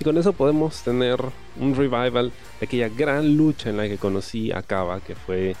Y 0.00 0.04
con 0.04 0.18
eso 0.18 0.32
podemos 0.32 0.82
tener 0.82 1.20
un 1.58 1.74
revival 1.74 2.32
de 2.60 2.66
aquella 2.66 2.88
gran 2.88 3.36
lucha 3.36 3.70
en 3.70 3.76
la 3.76 3.88
que 3.88 3.96
conocí 3.96 4.50
a 4.52 4.62
Kaba, 4.62 5.00
que 5.00 5.14
fue 5.14 5.54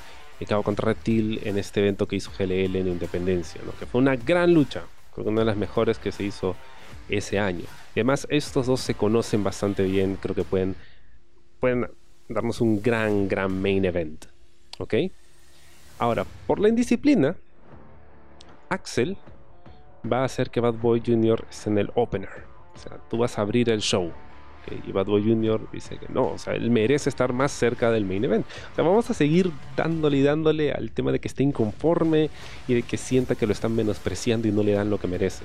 Kaba 0.46 0.62
contra 0.62 0.86
Reptil 0.86 1.40
en 1.44 1.58
este 1.58 1.80
evento 1.80 2.06
que 2.06 2.16
hizo 2.16 2.30
GLL 2.36 2.76
en 2.76 2.88
Independencia, 2.88 3.60
que 3.78 3.86
fue 3.86 4.00
una 4.00 4.16
gran 4.16 4.52
lucha, 4.52 4.82
creo 5.12 5.24
que 5.24 5.30
una 5.30 5.40
de 5.40 5.46
las 5.46 5.56
mejores 5.56 5.98
que 5.98 6.12
se 6.12 6.24
hizo 6.24 6.56
ese 7.08 7.38
año. 7.38 7.64
Y 7.94 8.00
además 8.00 8.26
estos 8.30 8.66
dos 8.66 8.80
se 8.80 8.94
conocen 8.94 9.44
bastante 9.44 9.84
bien, 9.84 10.16
creo 10.20 10.34
que 10.34 10.44
pueden, 10.44 10.74
pueden 11.60 11.88
darnos 12.28 12.60
un 12.60 12.82
gran, 12.82 13.28
gran 13.28 13.60
main 13.60 13.84
event. 13.84 14.26
¿Ok? 14.78 14.94
Ahora, 15.98 16.26
por 16.46 16.58
la 16.58 16.68
indisciplina, 16.68 17.36
Axel 18.68 19.16
va 20.10 20.20
a 20.20 20.24
hacer 20.24 20.50
que 20.50 20.60
Bad 20.60 20.74
Boy 20.74 21.02
Jr. 21.04 21.44
esté 21.50 21.70
en 21.70 21.78
el 21.78 21.90
opener. 21.94 22.46
O 22.74 22.78
sea, 22.78 22.98
tú 23.08 23.18
vas 23.18 23.38
a 23.38 23.42
abrir 23.42 23.70
el 23.70 23.80
show. 23.80 24.12
Y 24.86 24.92
Bad 24.92 25.06
Boy 25.06 25.22
Jr. 25.22 25.68
dice 25.72 25.98
que 25.98 26.06
no, 26.08 26.28
o 26.28 26.38
sea, 26.38 26.54
él 26.54 26.70
merece 26.70 27.10
estar 27.10 27.32
más 27.32 27.52
cerca 27.52 27.90
del 27.90 28.04
main 28.04 28.24
event. 28.24 28.46
O 28.72 28.74
sea, 28.74 28.84
vamos 28.84 29.10
a 29.10 29.14
seguir 29.14 29.50
dándole 29.76 30.18
y 30.18 30.22
dándole 30.22 30.72
al 30.72 30.90
tema 30.90 31.12
de 31.12 31.18
que 31.18 31.28
esté 31.28 31.42
inconforme 31.42 32.30
y 32.66 32.74
de 32.74 32.82
que 32.82 32.96
sienta 32.96 33.34
que 33.34 33.46
lo 33.46 33.52
están 33.52 33.74
menospreciando 33.74 34.48
y 34.48 34.52
no 34.52 34.62
le 34.62 34.72
dan 34.72 34.88
lo 34.88 34.98
que 34.98 35.06
merece. 35.06 35.44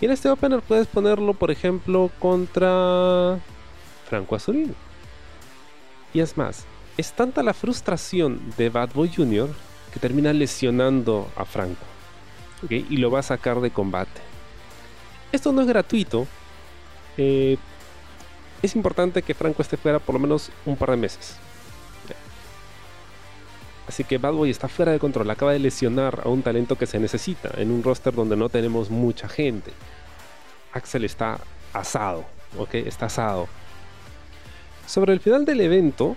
Y 0.00 0.06
en 0.06 0.10
este 0.10 0.28
opener 0.28 0.60
puedes 0.62 0.88
ponerlo, 0.88 1.34
por 1.34 1.50
ejemplo, 1.52 2.10
contra 2.18 3.38
Franco 4.08 4.34
Azurino. 4.34 4.74
Y 6.12 6.20
es 6.20 6.36
más, 6.36 6.64
es 6.96 7.12
tanta 7.12 7.42
la 7.42 7.54
frustración 7.54 8.40
de 8.56 8.68
Bad 8.68 8.90
Boy 8.94 9.10
Jr. 9.14 9.48
que 9.92 10.00
termina 10.00 10.32
lesionando 10.32 11.30
a 11.36 11.44
Franco. 11.44 11.93
Y 12.68 12.96
lo 12.96 13.10
va 13.10 13.20
a 13.20 13.22
sacar 13.22 13.60
de 13.60 13.70
combate. 13.70 14.20
Esto 15.32 15.52
no 15.52 15.60
es 15.60 15.66
gratuito. 15.66 16.26
Eh, 17.16 17.56
es 18.62 18.76
importante 18.76 19.22
que 19.22 19.34
Franco 19.34 19.62
esté 19.62 19.76
fuera 19.76 19.98
por 19.98 20.14
lo 20.14 20.18
menos 20.18 20.50
un 20.64 20.76
par 20.76 20.90
de 20.90 20.96
meses. 20.96 21.36
Así 23.86 24.04
que 24.04 24.18
Bad 24.18 24.32
Boy 24.32 24.50
está 24.50 24.68
fuera 24.68 24.92
de 24.92 24.98
control, 24.98 25.28
acaba 25.30 25.52
de 25.52 25.58
lesionar 25.58 26.22
a 26.24 26.28
un 26.28 26.42
talento 26.42 26.76
que 26.76 26.86
se 26.86 26.98
necesita 26.98 27.50
en 27.58 27.70
un 27.70 27.82
roster 27.82 28.14
donde 28.14 28.36
no 28.36 28.48
tenemos 28.48 28.90
mucha 28.90 29.28
gente. 29.28 29.72
Axel 30.72 31.04
está 31.04 31.38
asado, 31.72 32.24
¿ok? 32.58 32.74
Está 32.74 33.06
asado. 33.06 33.46
Sobre 34.86 35.12
el 35.12 35.20
final 35.20 35.44
del 35.44 35.60
evento, 35.60 36.16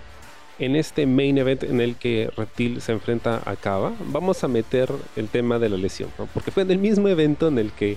en 0.58 0.76
este 0.76 1.06
main 1.06 1.38
event 1.38 1.62
en 1.62 1.80
el 1.80 1.96
que 1.96 2.30
Reptil 2.36 2.80
se 2.80 2.92
enfrenta 2.92 3.42
a 3.44 3.56
Kava, 3.56 3.92
vamos 4.06 4.42
a 4.42 4.48
meter 4.48 4.90
el 5.16 5.28
tema 5.28 5.58
de 5.58 5.68
la 5.68 5.76
lesión, 5.76 6.10
porque 6.34 6.50
fue 6.50 6.64
en 6.64 6.70
el 6.70 6.78
mismo 6.78 7.08
evento 7.08 7.48
en 7.48 7.58
el 7.58 7.72
que 7.72 7.96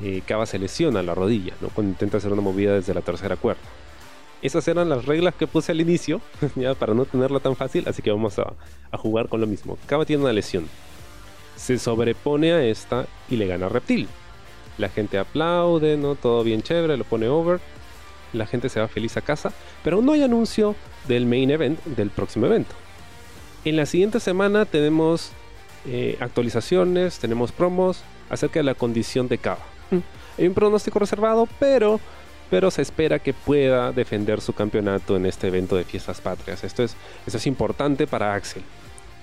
eh, 0.00 0.22
Kava 0.26 0.46
se 0.46 0.58
lesiona 0.58 1.02
la 1.02 1.14
rodilla, 1.14 1.54
¿no? 1.60 1.68
cuando 1.68 1.90
intenta 1.90 2.18
hacer 2.18 2.32
una 2.32 2.42
movida 2.42 2.74
desde 2.74 2.94
la 2.94 3.00
tercera 3.00 3.36
cuerda. 3.36 3.62
Esas 4.40 4.68
eran 4.68 4.88
las 4.88 5.04
reglas 5.04 5.34
que 5.34 5.48
puse 5.48 5.72
al 5.72 5.80
inicio, 5.80 6.20
ya 6.54 6.74
para 6.74 6.94
no 6.94 7.04
tenerla 7.04 7.40
tan 7.40 7.56
fácil, 7.56 7.84
así 7.88 8.02
que 8.02 8.12
vamos 8.12 8.38
a, 8.38 8.52
jugar 8.96 9.28
con 9.28 9.40
lo 9.40 9.46
mismo. 9.46 9.76
Kava 9.86 10.04
tiene 10.04 10.22
una 10.22 10.32
lesión. 10.32 10.66
Se 11.56 11.78
sobrepone 11.78 12.52
a 12.52 12.64
esta 12.64 13.06
y 13.28 13.36
le 13.36 13.46
gana 13.48 13.66
a 13.66 13.68
Reptil. 13.68 14.08
La 14.78 14.88
gente 14.88 15.18
aplaude, 15.18 15.96
¿no? 15.96 16.14
Todo 16.14 16.44
bien 16.44 16.62
chévere, 16.62 16.96
lo 16.96 17.02
pone 17.02 17.28
over. 17.28 17.60
La 18.32 18.46
gente 18.46 18.68
se 18.68 18.80
va 18.80 18.88
feliz 18.88 19.16
a 19.16 19.20
casa, 19.20 19.52
pero 19.82 20.02
no 20.02 20.12
hay 20.12 20.22
anuncio 20.22 20.74
del 21.06 21.26
main 21.26 21.50
event 21.50 21.82
del 21.84 22.10
próximo 22.10 22.46
evento. 22.46 22.74
En 23.64 23.76
la 23.76 23.86
siguiente 23.86 24.20
semana 24.20 24.64
tenemos 24.64 25.30
eh, 25.86 26.16
actualizaciones, 26.20 27.18
tenemos 27.18 27.52
promos 27.52 28.02
acerca 28.30 28.60
de 28.60 28.64
la 28.64 28.74
condición 28.74 29.28
de 29.28 29.38
Kava. 29.38 29.64
Mm. 29.90 29.98
Hay 30.38 30.46
un 30.46 30.54
pronóstico 30.54 30.98
reservado, 30.98 31.48
pero 31.58 32.00
pero 32.50 32.70
se 32.70 32.82
espera 32.82 33.18
que 33.18 33.34
pueda 33.34 33.92
defender 33.92 34.40
su 34.40 34.54
campeonato 34.54 35.16
en 35.16 35.26
este 35.26 35.48
evento 35.48 35.76
de 35.76 35.84
fiestas 35.84 36.20
patrias. 36.20 36.64
Esto 36.64 36.82
es, 36.82 36.96
es 37.26 37.46
importante 37.46 38.06
para 38.06 38.34
Axel, 38.34 38.62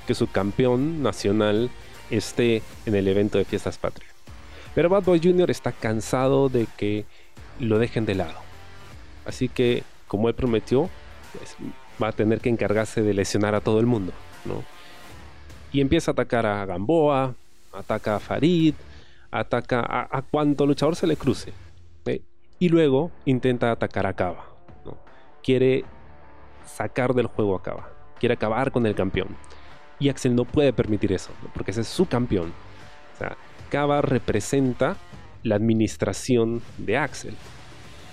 que 0.06 0.13
su 0.13 0.30
campeón 0.30 1.02
nacional 1.02 1.70
esté 2.12 2.62
en 2.86 2.96
el 2.96 3.08
evento 3.08 3.38
de 3.38 3.46
fiestas 3.46 3.78
patrias. 3.78 4.13
Pero 4.76 4.89
Bad 4.89 5.04
Boy 5.04 5.20
Jr. 5.24 5.50
está 5.50 5.72
cansado 5.72 6.50
de 6.50 6.68
que 6.78 7.06
lo 7.60 7.80
dejen 7.80 8.06
de 8.06 8.15
lado. 8.15 8.36
Así 9.26 9.50
que, 9.50 9.84
como 10.08 10.30
él 10.30 10.36
prometió, 10.36 10.90
pues, 11.38 11.56
va 12.02 12.10
a 12.10 12.12
tener 12.12 12.40
que 12.40 12.50
encargarse 12.50 13.02
de 13.02 13.14
lesionar 13.14 13.56
a 13.56 13.62
todo 13.62 13.80
el 13.80 13.86
mundo. 13.86 14.14
Y 15.72 15.82
empieza 15.82 16.12
a 16.12 16.14
atacar 16.14 16.46
a 16.46 16.66
Gamboa, 16.66 17.34
ataca 17.74 18.16
a 18.16 18.20
Farid, 18.20 18.76
ataca 19.32 20.08
a, 20.12 20.22
cuanto 20.22 20.66
luchador 20.66 20.96
se 20.96 21.08
le 21.08 21.18
cruce. 21.18 21.52
Y 22.58 22.70
luego 22.70 23.12
intenta 23.26 23.70
atacar 23.72 24.08
a 24.08 24.14
Kaba. 24.14 24.46
Quiere 25.44 25.84
sacar 26.66 27.14
del 27.14 27.28
juego 27.28 27.56
a 27.56 27.62
Kaba. 27.62 27.90
Quiere 28.18 28.36
acabar 28.36 28.72
con 28.72 28.86
el 28.86 28.96
campeón. 28.96 29.36
Y 30.00 30.08
Axel 30.08 30.36
no 30.36 30.46
puede 30.46 30.72
permitir 30.72 31.12
eso, 31.12 31.32
porque 31.54 31.72
ese 31.72 31.82
es 31.82 31.88
su 31.88 32.06
campeón. 32.06 32.54
O 33.20 33.70
Kaba 33.70 34.02
representa 34.02 34.96
la 35.44 35.56
administración 35.56 36.62
de 36.78 36.98
Axel. 36.98 37.36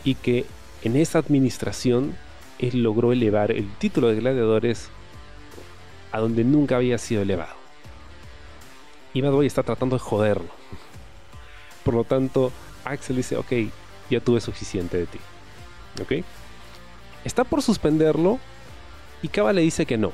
Y 0.03 0.17
que 0.17 0.45
en 0.85 0.97
esa 0.97 1.19
administración 1.19 2.15
él 2.59 2.83
logró 2.83 3.13
elevar 3.13 3.51
el 3.51 3.71
título 3.77 4.09
de 4.09 4.17
gladiadores 4.17 4.89
a 6.13 6.21
donde 6.21 6.45
nunca 6.45 6.77
había 6.77 6.99
sido 6.99 7.23
elevado. 7.23 7.55
Y 9.15 9.21
Bad 9.21 9.33
Boy 9.33 9.47
está 9.47 9.63
tratando 9.63 9.97
de 9.97 10.01
joderlo. 10.01 10.51
Por 11.85 11.95
lo 11.95 12.05
tanto, 12.05 12.53
Axel 12.85 13.17
dice, 13.17 13.37
ok, 13.37 13.53
ya 14.11 14.21
tuve 14.21 14.41
suficiente 14.41 14.97
de 14.97 15.07
ti. 15.07 15.19
¿Ok? 16.01 16.25
Está 17.25 17.45
por 17.45 17.63
suspenderlo 17.63 18.39
y 19.23 19.29
Kaba 19.29 19.53
le 19.53 19.63
dice 19.63 19.87
que 19.87 19.99
no. 19.99 20.13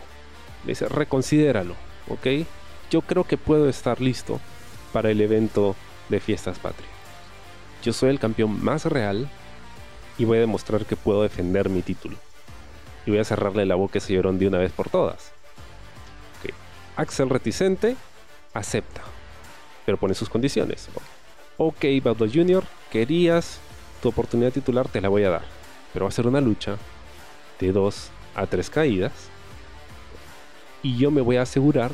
Le 0.65 0.73
dice, 0.73 0.89
reconsidéralo. 0.89 1.75
¿Ok? 2.09 2.47
Yo 2.91 3.03
creo 3.03 3.25
que 3.25 3.37
puedo 3.37 3.69
estar 3.69 4.01
listo 4.01 4.41
para 4.93 5.11
el 5.11 5.21
evento 5.21 5.77
de 6.09 6.21
Fiestas 6.21 6.59
Patrias. 6.59 6.91
Yo 7.83 7.93
soy 7.93 8.11
el 8.11 8.19
campeón 8.19 8.63
más 8.63 8.85
real 8.87 9.31
y 10.19 10.25
voy 10.25 10.39
a 10.39 10.41
demostrar 10.41 10.85
que 10.85 10.97
puedo 10.97 11.23
defender 11.23 11.69
mi 11.69 11.83
título. 11.83 12.17
Y 13.07 13.11
voy 13.11 13.21
a 13.21 13.25
cerrarle 13.25 13.65
la 13.65 13.77
boca 13.77 13.97
a 13.97 13.99
ese 13.99 14.13
llorón 14.13 14.39
de 14.39 14.49
una 14.49 14.59
vez 14.59 14.73
por 14.73 14.91
todas. 14.91 15.33
Axel 16.99 17.31
reticente, 17.31 17.95
acepta, 18.53 19.03
pero 19.87 19.97
pone 19.99 20.15
sus 20.15 20.29
condiciones. 20.29 20.89
Ok, 21.57 21.85
Bad 22.03 22.17
Jr., 22.17 22.65
querías 22.91 23.61
tu 24.03 24.09
oportunidad 24.09 24.51
titular, 24.51 24.89
te 24.89 25.01
la 25.01 25.09
voy 25.09 25.23
a 25.23 25.31
dar, 25.31 25.43
pero 25.93 26.07
va 26.07 26.09
a 26.09 26.13
ser 26.13 26.27
una 26.27 26.41
lucha 26.41 26.77
de 27.61 27.71
dos 27.71 28.11
a 28.35 28.47
tres 28.47 28.69
caídas 28.69 29.13
y 30.83 30.97
yo 30.97 31.13
me 31.13 31.21
voy 31.21 31.37
a 31.37 31.43
asegurar 31.43 31.93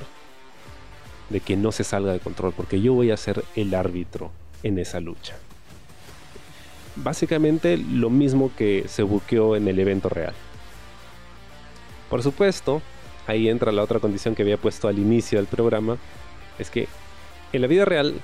de 1.28 1.40
que 1.40 1.54
no 1.54 1.70
se 1.70 1.84
salga 1.84 2.14
de 2.14 2.20
control, 2.20 2.54
porque 2.56 2.80
yo 2.80 2.94
voy 2.94 3.10
a 3.10 3.18
ser 3.18 3.44
el 3.56 3.74
árbitro 3.74 4.30
en 4.62 4.78
esa 4.78 5.00
lucha. 5.00 5.36
Básicamente 6.96 7.76
lo 7.76 8.10
mismo 8.10 8.50
que 8.56 8.84
se 8.88 9.02
buqueó 9.02 9.56
en 9.56 9.68
el 9.68 9.78
evento 9.78 10.08
real. 10.08 10.34
Por 12.08 12.22
supuesto, 12.22 12.82
ahí 13.26 13.48
entra 13.48 13.72
la 13.72 13.82
otra 13.82 13.98
condición 13.98 14.34
que 14.34 14.42
había 14.42 14.56
puesto 14.56 14.88
al 14.88 14.98
inicio 14.98 15.38
del 15.38 15.46
programa, 15.46 15.98
es 16.58 16.70
que 16.70 16.86
en 17.52 17.60
la 17.60 17.66
vida 17.66 17.84
real 17.84 18.14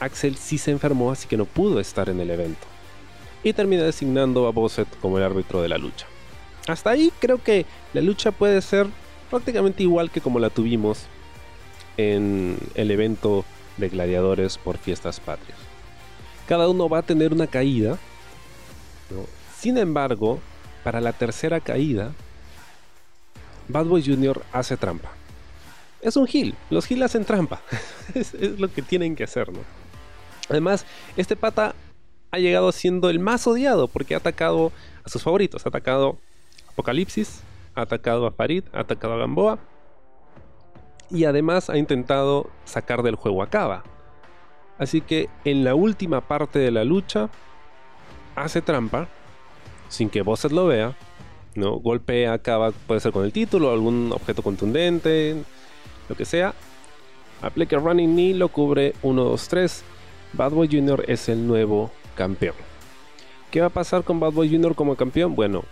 Axel 0.00 0.36
sí 0.36 0.58
se 0.58 0.70
enfermó, 0.70 1.10
así 1.10 1.28
que 1.28 1.36
no 1.36 1.44
pudo 1.44 1.80
estar 1.80 2.08
en 2.08 2.20
el 2.20 2.30
evento. 2.30 2.66
Y 3.44 3.52
termina 3.52 3.82
designando 3.82 4.46
a 4.46 4.52
Bosset 4.52 4.88
como 5.00 5.18
el 5.18 5.24
árbitro 5.24 5.62
de 5.62 5.68
la 5.68 5.78
lucha. 5.78 6.06
Hasta 6.68 6.90
ahí 6.90 7.12
creo 7.18 7.42
que 7.42 7.66
la 7.92 8.00
lucha 8.00 8.30
puede 8.30 8.60
ser 8.62 8.86
prácticamente 9.30 9.82
igual 9.82 10.10
que 10.10 10.20
como 10.20 10.38
la 10.38 10.50
tuvimos 10.50 11.06
en 11.96 12.56
el 12.74 12.90
evento 12.90 13.44
de 13.78 13.88
gladiadores 13.88 14.58
por 14.58 14.78
fiestas 14.78 15.20
patrias. 15.20 15.58
Cada 16.46 16.68
uno 16.68 16.88
va 16.88 16.98
a 16.98 17.02
tener 17.02 17.32
una 17.32 17.46
caída. 17.46 17.98
Sin 19.58 19.78
embargo, 19.78 20.40
para 20.82 21.00
la 21.00 21.12
tercera 21.12 21.60
caída, 21.60 22.12
Bad 23.68 23.86
Boy 23.86 24.04
Jr. 24.04 24.42
hace 24.52 24.76
trampa. 24.76 25.10
Es 26.00 26.16
un 26.16 26.26
heal. 26.26 26.54
Los 26.68 26.90
heal 26.90 27.02
hacen 27.04 27.24
trampa. 27.24 27.62
es, 28.14 28.34
lo 28.58 28.72
que 28.72 28.82
tienen 28.82 29.14
que 29.14 29.24
hacer, 29.24 29.52
¿no? 29.52 29.60
Además, 30.48 30.84
este 31.16 31.36
pata 31.36 31.74
ha 32.32 32.38
llegado 32.38 32.72
siendo 32.72 33.08
el 33.08 33.20
más 33.20 33.46
odiado 33.46 33.86
porque 33.88 34.14
ha 34.14 34.18
atacado 34.18 34.72
a 35.04 35.08
sus 35.08 35.22
favoritos. 35.22 35.64
Ha 35.64 35.68
atacado 35.68 36.18
a 36.66 36.72
Apocalipsis, 36.72 37.42
ha 37.74 37.82
atacado 37.82 38.26
a 38.26 38.32
Farid, 38.32 38.64
ha 38.72 38.80
atacado 38.80 39.14
a 39.14 39.18
Gamboa. 39.18 39.58
Y 41.10 41.24
además 41.24 41.70
ha 41.70 41.76
intentado 41.76 42.50
sacar 42.64 43.02
del 43.02 43.14
juego 43.14 43.42
a 43.42 43.48
Kaba. 43.48 43.84
Así 44.82 45.00
que 45.00 45.28
en 45.44 45.64
la 45.64 45.74
última 45.74 46.20
parte 46.20 46.58
de 46.58 46.70
la 46.70 46.84
lucha 46.84 47.30
hace 48.34 48.62
trampa 48.62 49.08
sin 49.88 50.08
que 50.08 50.22
Bosset 50.22 50.52
lo 50.52 50.66
vea 50.66 50.96
¿no? 51.54 51.76
Golpea, 51.76 52.32
acaba, 52.32 52.70
puede 52.72 53.00
ser 53.00 53.12
con 53.12 53.24
el 53.24 53.32
título, 53.32 53.72
algún 53.72 54.12
objeto 54.12 54.42
contundente, 54.42 55.36
lo 56.08 56.16
que 56.16 56.24
sea. 56.24 56.54
Aplica 57.42 57.78
Running 57.78 58.12
Knee, 58.12 58.34
lo 58.34 58.48
cubre 58.48 58.94
1, 59.02 59.24
2, 59.24 59.48
3. 59.48 59.84
Bad 60.34 60.52
Boy 60.52 60.68
Jr. 60.70 61.04
es 61.08 61.28
el 61.28 61.46
nuevo 61.46 61.90
campeón. 62.14 62.54
¿Qué 63.50 63.60
va 63.60 63.66
a 63.66 63.70
pasar 63.70 64.04
con 64.04 64.18
Bad 64.18 64.32
Boy 64.32 64.50
Jr. 64.50 64.74
como 64.74 64.96
campeón? 64.96 65.34
Bueno, 65.34 65.64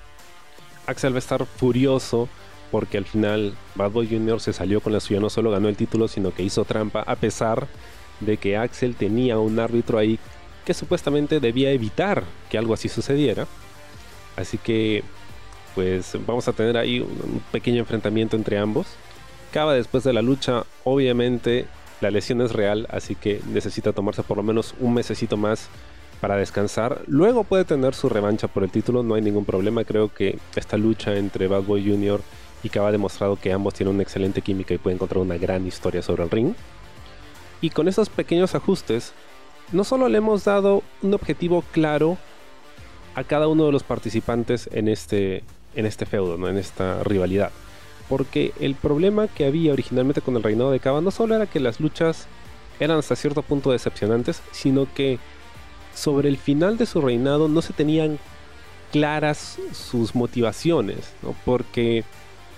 Axel 0.86 1.12
va 1.12 1.16
a 1.16 1.20
estar 1.20 1.46
furioso 1.46 2.28
porque 2.70 2.98
al 2.98 3.04
final 3.04 3.54
Bad 3.74 3.90
Boy 3.90 4.08
Jr. 4.08 4.40
se 4.40 4.52
salió 4.52 4.80
con 4.80 4.92
la 4.92 5.00
suya, 5.00 5.20
no 5.20 5.30
solo 5.30 5.50
ganó 5.50 5.68
el 5.68 5.76
título, 5.76 6.08
sino 6.08 6.32
que 6.34 6.42
hizo 6.42 6.64
trampa, 6.64 7.02
a 7.02 7.16
pesar 7.16 7.68
de 8.20 8.36
que 8.36 8.56
Axel 8.56 8.94
tenía 8.94 9.38
un 9.38 9.58
árbitro 9.58 9.98
ahí 9.98 10.18
que 10.64 10.74
supuestamente 10.74 11.40
debía 11.40 11.70
evitar 11.70 12.24
que 12.48 12.58
algo 12.58 12.74
así 12.74 12.88
sucediera. 12.88 13.46
Así 14.36 14.58
que 14.58 15.02
pues 15.74 16.16
vamos 16.26 16.48
a 16.48 16.52
tener 16.52 16.76
ahí 16.76 17.00
un 17.00 17.42
pequeño 17.52 17.78
enfrentamiento 17.78 18.36
entre 18.36 18.58
ambos. 18.58 18.86
Acaba 19.50 19.74
después 19.74 20.04
de 20.04 20.12
la 20.12 20.22
lucha, 20.22 20.64
obviamente 20.84 21.66
la 22.00 22.10
lesión 22.10 22.40
es 22.40 22.52
real, 22.52 22.86
así 22.90 23.14
que 23.14 23.40
necesita 23.48 23.92
tomarse 23.92 24.22
por 24.22 24.36
lo 24.36 24.42
menos 24.42 24.74
un 24.80 24.94
mesecito 24.94 25.36
más 25.36 25.68
para 26.20 26.36
descansar. 26.36 27.02
Luego 27.06 27.44
puede 27.44 27.64
tener 27.64 27.94
su 27.94 28.08
revancha 28.08 28.48
por 28.48 28.62
el 28.62 28.70
título, 28.70 29.02
no 29.02 29.14
hay 29.14 29.22
ningún 29.22 29.44
problema. 29.44 29.84
Creo 29.84 30.12
que 30.12 30.38
esta 30.54 30.76
lucha 30.76 31.16
entre 31.16 31.48
Bad 31.48 31.62
Boy 31.62 31.88
Jr. 31.88 32.20
y 32.62 32.68
Cava 32.68 32.88
ha 32.88 32.92
demostrado 32.92 33.36
que 33.36 33.52
ambos 33.52 33.74
tienen 33.74 33.94
una 33.94 34.02
excelente 34.02 34.42
química 34.42 34.74
y 34.74 34.78
pueden 34.78 34.96
encontrar 34.96 35.22
una 35.22 35.36
gran 35.36 35.66
historia 35.66 36.02
sobre 36.02 36.24
el 36.24 36.30
ring. 36.30 36.54
Y 37.60 37.70
con 37.70 37.88
esos 37.88 38.08
pequeños 38.08 38.54
ajustes, 38.54 39.12
no 39.72 39.84
solo 39.84 40.08
le 40.08 40.18
hemos 40.18 40.44
dado 40.44 40.82
un 41.02 41.14
objetivo 41.14 41.62
claro 41.72 42.18
a 43.14 43.24
cada 43.24 43.48
uno 43.48 43.66
de 43.66 43.72
los 43.72 43.82
participantes 43.82 44.68
en 44.72 44.88
este, 44.88 45.42
en 45.74 45.86
este 45.86 46.06
feudo, 46.06 46.36
¿no? 46.36 46.48
en 46.48 46.58
esta 46.58 47.02
rivalidad. 47.04 47.50
Porque 48.08 48.52
el 48.60 48.74
problema 48.74 49.28
que 49.28 49.46
había 49.46 49.72
originalmente 49.72 50.20
con 50.20 50.36
el 50.36 50.42
reinado 50.42 50.70
de 50.70 50.80
Cava 50.80 51.00
no 51.00 51.10
solo 51.10 51.36
era 51.36 51.46
que 51.46 51.60
las 51.60 51.80
luchas 51.80 52.26
eran 52.80 52.98
hasta 52.98 53.14
cierto 53.14 53.42
punto 53.42 53.70
decepcionantes, 53.70 54.42
sino 54.52 54.92
que 54.92 55.18
sobre 55.94 56.28
el 56.28 56.38
final 56.38 56.78
de 56.78 56.86
su 56.86 57.00
reinado 57.00 57.48
no 57.48 57.62
se 57.62 57.72
tenían 57.72 58.18
claras 58.90 59.58
sus 59.72 60.14
motivaciones, 60.14 61.12
¿no? 61.22 61.34
porque 61.44 62.04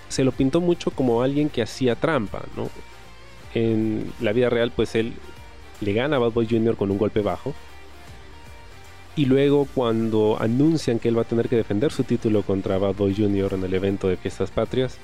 se 0.09 0.23
lo 0.23 0.31
pintó 0.31 0.61
mucho 0.61 0.91
como 0.91 1.21
alguien 1.21 1.49
que 1.49 1.61
hacía 1.61 1.95
trampa. 1.95 2.43
¿no? 2.55 2.69
En 3.53 4.11
la 4.19 4.33
vida 4.33 4.49
real, 4.49 4.71
pues 4.75 4.95
él 4.95 5.13
le 5.81 5.93
gana 5.93 6.15
a 6.15 6.19
Bad 6.19 6.31
Boy 6.31 6.47
Jr. 6.49 6.75
con 6.75 6.91
un 6.91 6.97
golpe 6.97 7.21
bajo, 7.21 7.53
y 9.15 9.25
luego 9.25 9.67
cuando 9.75 10.37
anuncian 10.39 10.97
que 10.99 11.09
él 11.09 11.17
va 11.17 11.21
a 11.21 11.25
tener 11.25 11.47
que 11.47 11.55
defender 11.55 11.91
su 11.91 12.03
título 12.03 12.41
contra 12.41 12.79
Bad 12.79 12.95
Boy 12.95 13.15
Jr. 13.15 13.53
en 13.53 13.63
el 13.63 13.73
evento 13.73 14.07
de 14.07 14.17
Fiestas 14.17 14.49
Patrias, 14.49 14.97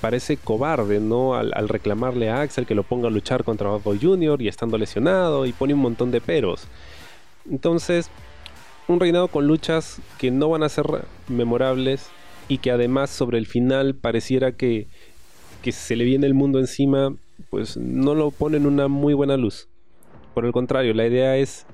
parece 0.00 0.38
cobarde, 0.38 1.00
¿no? 1.00 1.34
Al, 1.34 1.68
reclamarle 1.68 2.30
a 2.30 2.40
Axel 2.40 2.66
que 2.66 2.74
lo 2.74 2.82
ponga 2.82 3.08
a 3.08 3.10
luchar 3.10 3.44
contra 3.44 3.68
Bad 3.68 3.82
Boy 3.82 3.98
Jr. 4.00 4.40
y 4.40 4.48
estando 4.48 4.78
lesionado 4.78 5.44
y 5.44 5.52
pone 5.52 5.74
un 5.74 5.80
montón 5.80 6.10
de 6.10 6.22
peros. 6.22 6.66
Entonces, 7.50 8.10
un 8.88 9.00
reinado 9.00 9.28
con 9.28 9.46
luchas 9.46 10.00
que 10.18 10.30
no 10.30 10.48
van 10.48 10.62
a 10.62 10.70
ser 10.70 10.86
memorables 11.28 12.08
y 12.48 12.58
que 12.58 12.70
además 12.70 13.10
sobre 13.10 13.36
el 13.36 13.46
final 13.46 13.94
pareciera 13.96 14.52
que, 14.52 14.88
que 15.62 15.72
se 15.72 15.94
le 15.94 16.04
viene 16.04 16.26
el 16.26 16.34
mundo 16.34 16.58
encima, 16.58 17.14
pues 17.50 17.76
no 17.76 18.14
lo 18.14 18.30
pone 18.30 18.56
en 18.56 18.66
una 18.66 18.88
muy 18.88 19.14
buena 19.14 19.36
luz. 19.36 19.68
Por 20.34 20.44
el 20.44 20.52
contrario, 20.52 20.94
la 20.94 21.06
idea 21.06 21.36
es 21.36 21.66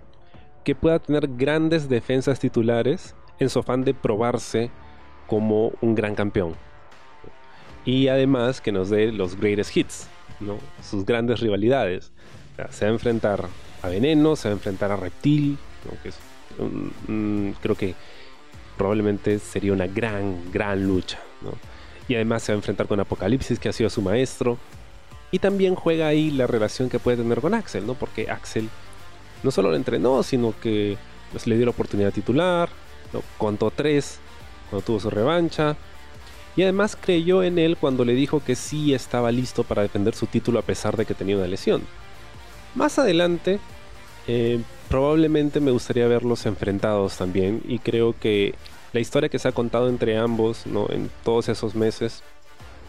que 0.65 0.75
pueda 0.75 0.99
tener 0.99 1.29
grandes 1.29 1.89
defensas 1.89 2.39
titulares 2.39 3.17
en 3.39 3.49
su 3.49 3.59
afán 3.59 3.85
de 3.85 3.95
probarse 3.95 4.71
como 5.27 5.73
un 5.81 5.95
gran 5.95 6.15
campeón. 6.15 6.55
Y 7.85 8.09
además 8.09 8.61
que 8.61 8.71
nos 8.71 8.91
dé 8.91 9.11
los 9.11 9.37
greatest 9.37 9.77
hits, 9.77 10.09
sus 10.83 11.05
grandes 11.05 11.41
rivalidades. 11.41 12.13
se 12.71 12.85
va 12.85 12.91
a 12.91 12.95
enfrentar 12.95 13.49
a 13.83 13.89
Veneno, 13.89 14.37
se 14.37 14.49
va 14.49 14.53
a 14.53 14.57
enfrentar 14.57 14.93
a 14.93 14.97
Reptil, 14.97 15.59
que 16.03 16.11
creo 17.61 17.75
que 17.75 17.95
probablemente 18.77 19.39
sería 19.39 19.73
una 19.73 19.87
gran, 19.87 20.53
gran 20.53 20.87
lucha. 20.87 21.19
Y 22.09 22.15
además 22.15 22.43
se 22.43 22.53
va 22.53 22.57
a 22.57 22.59
enfrentar 22.59 22.87
con 22.87 23.01
Apocalipsis, 23.01 23.59
que 23.59 23.69
ha 23.69 23.73
sido 23.73 23.91
su 23.91 24.03
maestro. 24.03 24.59
Y 25.33 25.41
también 25.41 25.75
juega 25.75 26.07
ahí 26.07 26.31
la 26.31 26.47
relación 26.47 26.89
que 26.89 27.01
puede 27.01 27.17
tener 27.17 27.41
con 27.41 27.55
Axel, 27.55 27.87
¿no? 27.87 27.95
porque 27.95 28.31
Axel 28.31 28.69
no 29.43 29.51
solo 29.51 29.71
lo 29.71 29.77
entrenó, 29.77 30.23
sino 30.23 30.55
que 30.61 30.97
pues, 31.33 31.47
le 31.47 31.57
dio 31.57 31.65
la 31.65 31.73
oportunidad 31.73 32.13
titular, 32.13 32.69
¿no? 33.13 33.23
contó 33.39 33.71
tres 33.71 34.21
cuando 34.71 34.85
tuvo 34.85 35.01
su 35.01 35.11
revancha. 35.11 35.77
Y 36.55 36.63
además 36.63 36.97
creyó 37.01 37.43
en 37.43 37.59
él 37.59 37.79
cuando 37.79 38.05
le 38.05 38.15
dijo 38.15 38.45
que 38.45 38.55
sí 38.55 38.93
estaba 38.93 39.33
listo 39.33 39.65
para 39.65 39.83
defender 39.83 40.15
su 40.15 40.27
título 40.27 40.59
a 40.59 40.63
pesar 40.63 40.97
de 40.97 41.07
que 41.07 41.15
tenía 41.15 41.37
una 41.37 41.47
lesión. 41.47 41.83
Más 42.75 42.99
adelante, 42.99 43.59
eh, 44.29 44.61
probablemente 44.89 45.61
me 45.61 45.71
gustaría 45.71 46.07
verlos 46.07 46.45
enfrentados 46.45 47.17
también 47.17 47.63
y 47.67 47.79
creo 47.79 48.15
que 48.19 48.55
la 48.93 49.01
historia 49.01 49.31
que 49.31 49.39
se 49.39 49.49
ha 49.49 49.53
contado 49.53 49.89
entre 49.89 50.19
ambos 50.19 50.67
¿no? 50.67 50.87
en 50.91 51.11
todos 51.25 51.49
esos 51.49 51.75
meses 51.75 52.23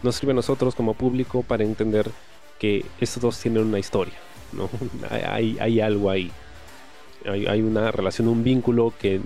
nos 0.02 0.16
sirve 0.16 0.32
a 0.32 0.36
nosotros 0.36 0.74
como 0.74 0.92
público 0.92 1.42
para 1.42 1.64
entender 1.64 2.10
que 2.58 2.84
estos 3.00 3.22
dos 3.22 3.40
tienen 3.40 3.64
una 3.64 3.78
historia, 3.78 4.14
¿no? 4.52 4.68
hay, 5.10 5.56
hay, 5.60 5.80
algo 5.80 6.10
ahí, 6.10 6.30
hay, 7.26 7.62
una 7.62 7.90
relación, 7.90 8.28
un 8.28 8.44
vínculo 8.44 8.92
que 8.98 9.20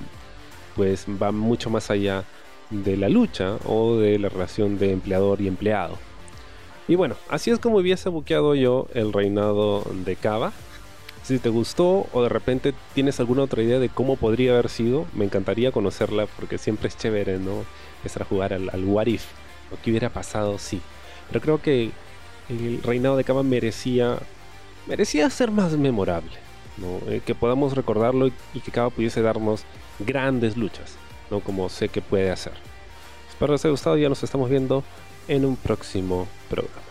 pues 0.77 1.07
va 1.21 1.33
mucho 1.33 1.71
más 1.71 1.91
allá 1.91 2.25
de 2.71 2.97
la 2.97 3.09
lucha 3.09 3.57
o 3.65 3.97
de 3.97 4.19
la 4.19 4.29
relación 4.29 4.79
de 4.79 4.93
empleador 4.93 5.41
y 5.41 5.49
empleado. 5.49 5.99
Y 6.87 6.95
bueno, 6.95 7.17
así 7.29 7.51
es 7.51 7.59
como 7.59 7.79
hubiese 7.79 8.09
buqueado 8.09 8.55
yo 8.55 8.87
el 8.95 9.13
reinado 9.13 9.85
de 10.05 10.17
Cava. 10.17 10.53
Si 11.23 11.39
te 11.39 11.51
gustó 11.51 12.07
o 12.13 12.23
de 12.23 12.29
repente 12.31 12.73
tienes 12.95 13.21
alguna 13.21 13.43
otra 13.43 13.63
idea 13.63 13.79
de 13.79 13.91
cómo 13.91 14.17
podría 14.17 14.53
haber 14.53 14.71
sido, 14.71 15.05
me 15.13 15.27
encantaría 15.27 15.73
conocerla 15.73 16.27
porque 16.27 16.57
siempre 16.57 16.89
es 16.89 16.97
chévere, 16.97 17.39
¿no? 17.39 17.65
Estar 18.05 18.23
a 18.23 18.27
jugar 18.27 18.55
al, 18.55 18.71
al 18.73 18.85
What 18.85 19.07
If, 19.07 19.25
lo 19.71 19.83
que 19.83 19.91
hubiera 19.91 20.09
pasado, 20.09 20.59
sí. 20.59 20.81
Pero 21.29 21.41
creo 21.43 21.61
que 21.61 21.91
el 22.49 22.83
reinado 22.83 23.17
de 23.17 23.25
Cava 23.25 23.43
merecía, 23.43 24.19
merecía 24.87 25.29
ser 25.31 25.51
más 25.51 25.73
memorable. 25.77 26.49
Eh, 27.09 27.21
que 27.25 27.35
podamos 27.35 27.75
recordarlo 27.75 28.29
y, 28.55 28.61
que 28.61 28.71
Cava 28.71 28.91
pudiese 28.91 29.21
darnos 29.21 29.65
grandes 29.99 30.57
luchas, 30.57 30.97
¿no? 31.31 31.41
Como 31.41 31.69
sé 31.69 31.89
que 31.89 32.01
puede 32.01 32.31
hacer. 32.31 32.53
Espero 33.29 33.53
les 33.53 33.65
haya 33.65 33.73
gustado 33.73 33.99
y 33.99 34.03
ya 34.03 34.09
nos 34.09 34.23
estamos 34.23 34.49
viendo 34.49 34.85
en 35.27 35.45
un 35.45 35.57
próximo 35.57 36.29
programa. 36.49 36.88